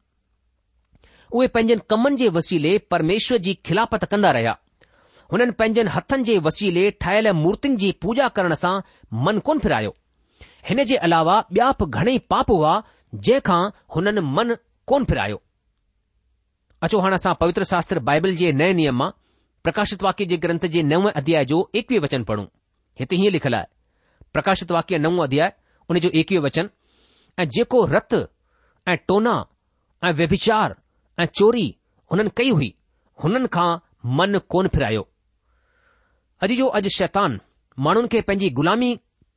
उहे 1.35 1.47
पंहिंजनि 1.55 1.81
कमनि 1.91 2.15
जे 2.21 2.27
वसीले 2.37 2.77
परमेश्वर 2.95 3.37
जी 3.47 3.53
खिलापत 3.69 4.03
कंदा 4.11 4.31
रहिया 4.37 4.55
हुननि 5.31 5.51
पंहिंजनि 5.61 5.91
हथनि 5.95 6.23
जे 6.29 6.37
वसीले 6.49 6.83
ठायल 7.05 7.31
मूर्तियुनि 7.43 7.77
जी 7.83 7.91
पूजा 8.03 8.27
करण 8.37 8.53
सां 8.61 8.73
मन 9.27 9.39
कोन 9.47 9.59
फिरायो 9.65 9.95
हिन 10.69 10.83
जे 10.91 10.95
अलावा 11.07 11.37
ॿिया 11.57 11.71
बि 11.79 11.89
घणेई 12.01 12.17
पाप 12.33 12.51
हुआ 12.55 12.73
जंहिंखां 13.29 13.61
हुननि 13.95 14.21
मन 14.37 14.55
कोन 14.91 15.05
फिरायो 15.11 15.41
अचो 16.85 16.99
हाणे 17.05 17.19
असां 17.21 17.33
पवित्र 17.41 17.63
शास्त्र 17.73 17.99
बाइबिल 18.11 18.35
जे 18.43 18.51
नए 18.61 18.73
नियम 18.81 18.97
मां 19.03 19.09
प्रकाशित 19.63 20.03
वाक्य 20.09 20.25
जे 20.33 20.37
ग्रंथ 20.45 20.69
जे 20.77 20.83
नव 20.93 21.09
अध्याय 21.23 21.45
जो 21.53 21.59
एकवीह 21.81 22.01
वचन 22.07 22.23
पढ़ूं 22.31 22.47
हिते 22.99 23.15
हीअं 23.19 23.31
लिखियलु 23.31 23.55
आहे 23.57 23.67
प्रकाशित 24.33 24.71
वाक्य 24.75 24.97
नवो 25.05 25.23
अध्याय 25.23 25.53
उन 25.89 25.99
जो 26.03 26.09
एकवीह 26.19 26.41
वचन 26.45 26.69
ऐं 27.41 27.45
जेको 27.57 27.85
रत 27.93 28.13
ऐं 28.91 28.95
टोना 29.07 29.33
ऐं 30.07 30.11
व्यभिचार 30.19 30.75
ऐं 31.21 31.25
चोरी 31.39 31.67
हुननि 32.11 32.29
कई 32.37 32.49
हुई 32.57 32.73
हुननि 33.23 33.47
खां 33.55 33.69
मन 34.17 34.39
कोन 34.53 34.67
फिरायो 34.75 35.03
अॼु 36.45 36.55
जो 36.61 36.67
अॼु 36.79 36.89
शैतान 36.97 37.39
माण्हुनि 37.85 38.07
खे 38.13 38.21
पंहिंजी 38.29 38.49
ग़ुलामी 38.59 38.89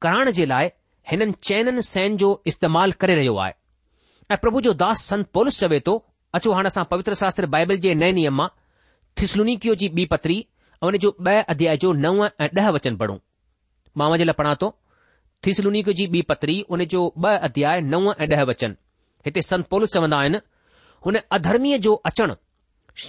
कराइण 0.05 0.31
जे 0.38 0.46
लाइ 0.53 0.70
हिननि 1.11 1.35
चइननि 1.49 1.83
सैन 1.92 2.16
जो 2.25 2.31
इस्तेमाल 2.53 2.92
करे 3.03 3.14
रहियो 3.20 3.37
आहे 3.46 3.53
ऐं 4.33 4.37
प्रभु 4.44 4.61
जो 4.68 4.73
दास 4.85 5.03
संत 5.11 5.31
पोलिस 5.37 5.61
चवे 5.61 5.81
थो 5.87 5.94
अचो 6.38 6.53
हाणे 6.57 6.66
असां 6.73 6.85
पवित्र 6.94 7.14
शास्त्र 7.25 7.46
बाइबल 7.57 7.77
जे 7.87 7.94
नए 8.05 8.12
नियम 8.20 8.35
मां 8.42 8.49
थिसलुनिकियो 9.23 9.75
जी 9.83 9.88
ॿी 10.01 10.07
पत्री 10.14 10.38
ऐं 10.40 10.87
हुन 10.88 10.96
जो 11.07 11.16
ॿ 11.33 11.42
अध्याय 11.57 11.77
जो 11.87 11.92
नव 12.07 12.25
ऐं 12.27 12.49
ॾह 12.62 12.70
वचन 12.77 12.96
पढ़ूं 13.03 13.18
मां 13.98 14.11
वञे 14.11 14.24
लाइ 14.24 14.35
पढ़ा 14.38 14.55
थो 14.62 14.68
थिसलुनिक 15.46 15.88
जी 15.98 16.07
ॿी 16.16 16.22
पतरी 16.31 16.61
उन 16.76 16.85
जो 16.94 17.03
ॿ 17.16 17.38
अध्याय 17.48 17.81
नव 17.92 18.11
ऐं 18.20 18.29
ॾह 18.37 18.42
वचन 18.50 18.76
हिते 19.26 19.40
संत 19.50 19.66
पोलिस 19.72 19.90
चवंदा 19.94 20.18
आहिनि 20.24 20.38
हुन 21.07 21.18
अधर्मीअ 21.38 21.79
जो 21.87 21.94
अचणु 22.11 22.35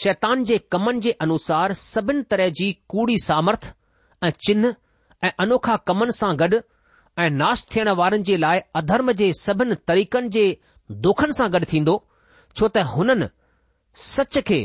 शैतान 0.01 0.43
जे 0.49 0.57
कमनि 0.71 0.99
जे 1.07 1.11
अनुसार 1.25 1.73
सभिनि 1.85 2.23
तरह 2.31 2.49
जी 2.59 2.71
कूड़ी 2.93 3.17
सामर्थ 3.23 3.73
ऐं 4.23 4.31
चिन्ह 4.47 4.73
ऐं 5.27 5.31
अनोखा 5.45 5.75
कमनि 5.89 6.15
सां 6.19 6.31
गॾु 6.43 6.59
ऐं 7.23 7.29
नाश 7.41 7.65
थियण 7.75 7.89
वारनि 8.01 8.23
जे 8.31 8.37
लाइ 8.45 8.61
अधर्म 8.81 9.11
जे 9.21 9.31
सभिनि 9.41 9.75
तरीक़नि 9.91 10.29
जे 10.37 10.45
दुखनि 11.07 11.37
सां 11.41 11.49
गॾु 11.57 11.65
थींदो 11.73 11.97
छो 12.55 12.67
त 12.77 12.85
हुननि 12.95 13.29
सच 14.07 14.39
खे 14.51 14.61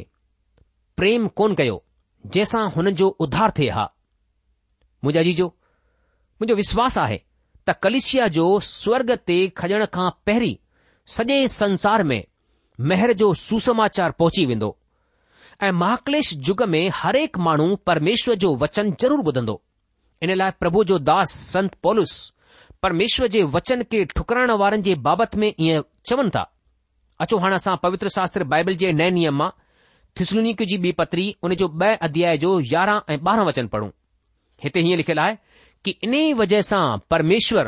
प्रेम 1.00 1.26
कोन 1.40 1.54
कयो 1.62 1.76
जंहिंसां 2.34 2.64
हुननि 2.76 2.92
जो 3.02 3.08
उधार 3.28 3.52
थिए 3.58 3.70
हा 3.78 3.84
मुंहिंजा 3.86 5.06
मुजाजी 5.08 5.32
जो 5.42 5.52
मुंहिंजो 6.40 6.54
विश्वासु 6.56 7.00
आहे 7.00 7.16
त 7.68 7.72
कलिशिया 7.84 8.26
जो 8.36 8.44
स्वर्ग 8.70 9.10
ते 9.28 9.36
खॼण 9.58 9.84
खां 9.94 10.08
पहिरीं 10.26 10.54
सॼे 11.16 11.36
संसार 11.48 12.02
में 12.10 12.22
मेहर 12.90 13.12
जो 13.22 13.32
सुसमाचार 13.42 14.10
पहुची 14.18 14.44
वेंदो 14.50 14.68
ऐं 15.66 15.70
महाकलेश 15.82 16.32
युग 16.48 16.62
में 16.74 16.82
हरेक 16.94 17.38
माण्हू 17.46 17.76
परमेश्वर 17.88 18.34
जो 18.44 18.54
वचन 18.62 18.92
ज़रूर 19.02 19.20
ॿुधंदो 19.30 19.56
इन 20.22 20.34
लाइ 20.36 20.50
प्रभु 20.60 20.84
जो 20.90 20.98
दास 21.06 21.32
संत 21.52 21.74
पोलुस 21.82 22.12
परमेश्वर 22.82 23.26
जे 23.36 23.42
वचन 23.56 23.82
खे 23.92 24.04
ठुकराइण 24.16 24.50
वारनि 24.62 24.82
जे 24.88 24.94
बाबति 25.08 25.38
में 25.40 25.48
ईअं 25.48 25.82
चवनि 26.10 26.30
था 26.34 26.44
अचो 27.24 27.38
हाणे 27.44 27.54
असां 27.62 27.76
पवित्र 27.82 28.08
शास्त्र 28.18 28.44
बाइबल 28.52 28.74
जे 28.82 28.92
नए 29.00 29.10
नियम 29.18 29.36
मां 29.42 29.50
थिसलुनिक 30.18 30.62
जी 30.68 30.76
ॿी 30.84 30.92
पत्री 31.00 31.24
उन 31.44 31.54
जो 31.62 31.68
ॿ 31.82 31.96
अध्याय 32.10 32.36
जो 32.44 32.50
यारहं 32.72 33.12
ऐं 33.14 33.18
ॿारहं 33.26 33.46
वचन 33.48 33.66
पढ़ूं 33.76 33.90
हिते 34.64 34.80
हीअं 34.86 34.96
लिखियलु 35.02 35.20
आहे 35.22 35.34
कि 35.86 35.94
इन 36.04 36.14
ई 36.14 36.32
वजह 36.34 36.60
सां 36.66 36.86
परमेश्वर 37.10 37.66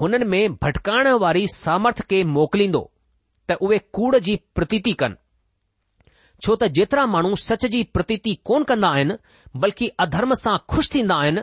हुननि 0.00 0.24
में 0.32 0.54
भटकाइण 0.62 1.08
वारी 1.22 1.46
सामर्थ 1.54 2.00
खे 2.10 2.22
मोकिलींदो 2.36 2.80
त 3.50 3.56
उहे 3.66 3.78
कूड़ 3.96 4.18
जी 4.28 4.36
प्रतीति 4.58 4.92
कनि 5.02 5.16
छो 6.44 6.54
त 6.62 6.68
जेतिरा 6.78 7.04
माण्हू 7.14 7.36
सच 7.42 7.66
जी 7.74 7.82
प्रतीति 7.96 8.34
कोन 8.50 8.64
कंदा 8.70 8.88
आहिनि 8.96 9.16
बल्कि 9.64 9.88
अधर्म 10.04 10.32
सां 10.44 10.56
खु़शि 10.72 10.90
थींदा 10.94 11.16
आहिनि 11.24 11.42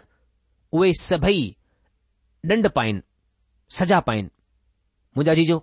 उहे 0.79 0.91
सभई 1.03 1.41
ॾंड 2.51 2.67
पाइनि 2.79 3.01
सजा 3.79 3.99
पाइनि 4.09 4.29
मुंहिंजा 5.17 5.33
जीजो 5.41 5.57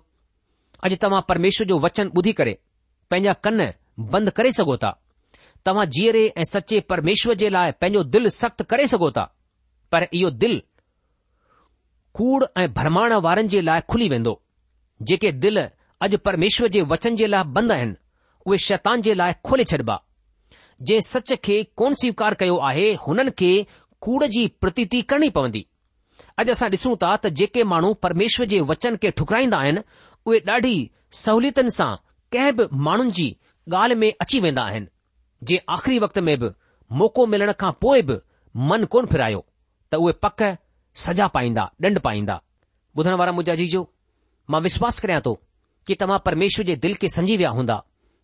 अॼु 0.85 0.97
तव्हां 1.05 1.21
परमेश्वर 1.33 1.67
जो 1.73 1.79
वचन 1.87 2.11
ॿुधी 2.21 2.33
करे 2.39 2.53
पंहिंजा 3.11 3.33
कन 3.47 3.59
बंदि 4.15 4.31
करे 4.39 4.51
सघो 4.61 4.77
था 4.85 4.93
तव्हां 5.65 5.85
जीअरे 5.97 6.23
ऐं 6.39 6.47
सचे 6.53 6.79
परमेश्वर 6.93 7.35
जे 7.43 7.49
लाइ 7.57 7.75
पंहिंजो 7.81 8.03
दिलि 8.15 8.33
सख़्तु 8.41 8.63
करे 8.75 8.87
सघो 8.95 9.11
था 9.19 9.27
पर 9.91 10.07
इहो 10.13 10.29
दिल 10.43 10.61
कूड़ 12.17 12.43
ऐं 12.61 12.67
भ्रमाण 12.73 13.13
वारनि 13.25 13.47
जे 13.49 13.61
लाइ 13.61 13.81
खुली 13.89 14.09
वेंदो 14.09 14.41
जेके 15.09 15.31
दिल 15.45 15.57
अॼु 16.07 16.17
परमेश्वर 16.25 16.67
जे 16.75 16.81
वचन 16.91 17.15
जे 17.21 17.27
लाइ 17.27 17.43
बंदि 17.57 17.73
आहिनि 17.73 17.95
उहे 18.47 18.57
शैतान 18.67 19.01
जे 19.07 19.13
लाइ 19.21 19.33
खोले 19.45 19.63
छॾिबा 19.71 19.99
जंहिं 20.81 21.01
सच 21.07 21.33
खे 21.45 21.61
कोन 21.81 21.93
स्वीकार 22.01 22.33
कयो 22.41 22.57
आहे 22.69 22.91
हुननि 23.07 23.31
खे 23.39 23.51
कूड़ 24.07 24.23
जी 24.35 24.45
प्रतीति 24.61 25.01
करणी 25.13 25.29
पवंदी 25.37 25.65
अॼु 26.41 26.51
असां 26.55 26.69
ॾिसूं 26.75 26.95
था 27.03 27.15
त 27.23 27.31
जेके 27.41 27.63
माण्हू 27.73 27.93
परमेश्वर 28.05 28.45
जे 28.53 28.59
वचन 28.71 28.95
खे 29.03 29.11
ठुकराईंदा 29.19 29.57
आहिनि 29.65 29.81
उहे 30.27 30.39
ॾाढी 30.55 30.73
सहूलियतुनि 31.23 31.71
सां 31.79 31.91
कंहिं 32.35 32.53
बि 32.59 32.67
माण्हुनि 32.89 33.11
जी 33.19 33.27
ॻाल्हि 33.81 33.95
में 34.03 34.11
अची 34.25 34.39
वेंदा 34.47 34.63
आहिनि 34.71 34.87
जे 35.49 35.59
आख़िरी 35.77 35.99
वक़्त 36.05 36.17
में 36.29 36.37
बि 36.43 36.51
मौक़ो 37.01 37.25
मिलण 37.35 37.51
खां 37.63 37.71
पोइ 37.85 38.01
बि 38.11 38.15
मन 38.71 38.85
कोन 38.95 39.05
फिरायो 39.13 39.45
त 39.91 39.95
उहे 39.95 40.13
पक 40.23 40.41
सजा 41.03 41.27
पाईंदा 41.35 41.61
ॾंड 41.85 41.99
पाईंदा 42.07 42.35
ॿुधण 42.97 43.13
वारा 43.19 43.31
मुंहिंजा 43.31 43.55
जी 43.59 43.65
जो 43.73 43.79
मां 44.51 44.61
विश्वास 44.61 44.99
करियां 45.01 45.21
थो 45.25 45.33
कि 45.87 45.95
तव्हां 46.01 46.17
परमेश्वर 46.25 46.65
जे 46.65 46.75
दिलि 46.83 46.93
खे 47.01 47.07
सम्झी 47.13 47.37
विया 47.37 47.49
हूंदा 47.57 47.77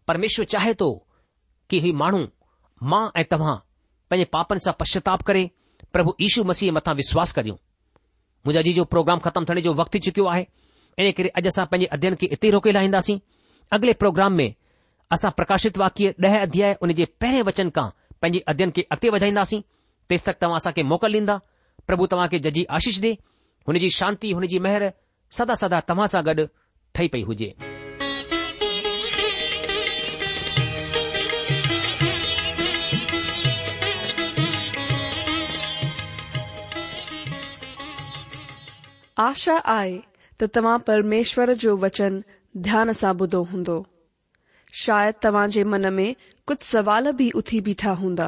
परमेश्वर 0.08 0.46
चाहे 0.54 0.74
थो 0.82 0.90
कि 1.70 1.80
हीउ 1.86 1.94
माण्हू 2.02 2.22
मां 2.92 3.04
ऐं 3.20 3.24
तव्हां 3.32 3.56
पंहिंजे 4.10 4.26
पापनि 4.36 4.60
सां 4.66 4.74
पश्चाताप 4.80 5.22
करे 5.30 5.44
प्रभु 5.94 6.14
ईशू 6.28 6.44
मसीह 6.52 6.72
मथां 6.78 6.96
विश्वास 7.02 7.32
करियूं 7.40 7.56
मुंहिंजा 7.56 8.62
जी 8.70 8.74
जो 8.80 8.86
प्रोग्राम 8.94 9.20
ख़तमु 9.26 9.46
थियण 9.50 9.62
जो 9.70 9.74
वक़्तु 9.82 9.98
ई 9.98 10.02
चुकियो 10.10 10.26
आहे 10.34 10.46
इन 11.00 11.12
करे 11.22 11.30
अॼु 11.42 11.50
असां 11.54 11.66
पंहिंजे 11.74 11.90
अध्यन 11.98 12.16
खे 12.22 12.30
इते 12.38 12.50
रोके 12.58 12.76
लाहींदासीं 12.78 13.18
अॻिले 13.78 13.94
प्रोग्राम 14.04 14.38
में 14.42 14.48
असां 15.18 15.32
प्रकाशित 15.40 15.78
वाक्य 15.86 16.14
ॾह 16.30 16.38
अध्याय 16.42 16.78
उन 16.88 16.94
जे 17.02 17.10
पहिरें 17.26 17.42
वचन 17.52 17.70
खां 17.80 17.90
पंहिंजे 18.22 18.44
अध्यन 18.54 18.78
खे 18.78 18.88
अॻिते 18.94 19.10
वधाईंदासीं 19.18 19.62
तेसि 20.10 20.30
तक 20.32 20.42
तव्हां 20.42 20.62
असांखे 20.64 20.84
मोकल 20.94 21.20
ॾींदा 21.22 21.40
प्रभु 21.90 22.06
तव्हां 22.12 22.28
खे 22.30 22.38
जजी 22.46 22.64
आशीष 22.78 23.00
ॾे 23.04 23.10
हुन 23.68 23.78
जी 23.82 23.90
शांती 23.96 24.32
हुन 24.38 24.46
जी 24.52 24.60
मेहर 24.68 24.84
सदा 25.38 25.54
सदा 25.64 25.80
तव्हां 25.90 26.08
सां 26.14 26.22
गॾु 26.30 26.46
ठही 26.96 27.08
पई 27.16 27.22
हुजे 27.28 27.50
आशा 39.28 39.54
आहे 39.80 39.96
त 40.42 40.48
तव्हां 40.56 40.78
परमेश्वर 40.88 41.52
जो 41.66 41.76
वचन 41.86 42.22
ध्यान 42.70 42.92
सां 43.02 43.14
ॿुधो 43.26 43.44
हूंदो 43.52 43.78
शायदि 44.86 45.20
तव्हां 45.28 45.48
जे 45.58 45.64
मन 45.76 45.94
में 46.00 46.08
कुझु 46.48 46.66
सवाल 46.72 47.12
बि 47.22 47.30
उथी 47.44 47.60
बीठा 47.70 47.92
हूंदा 48.02 48.28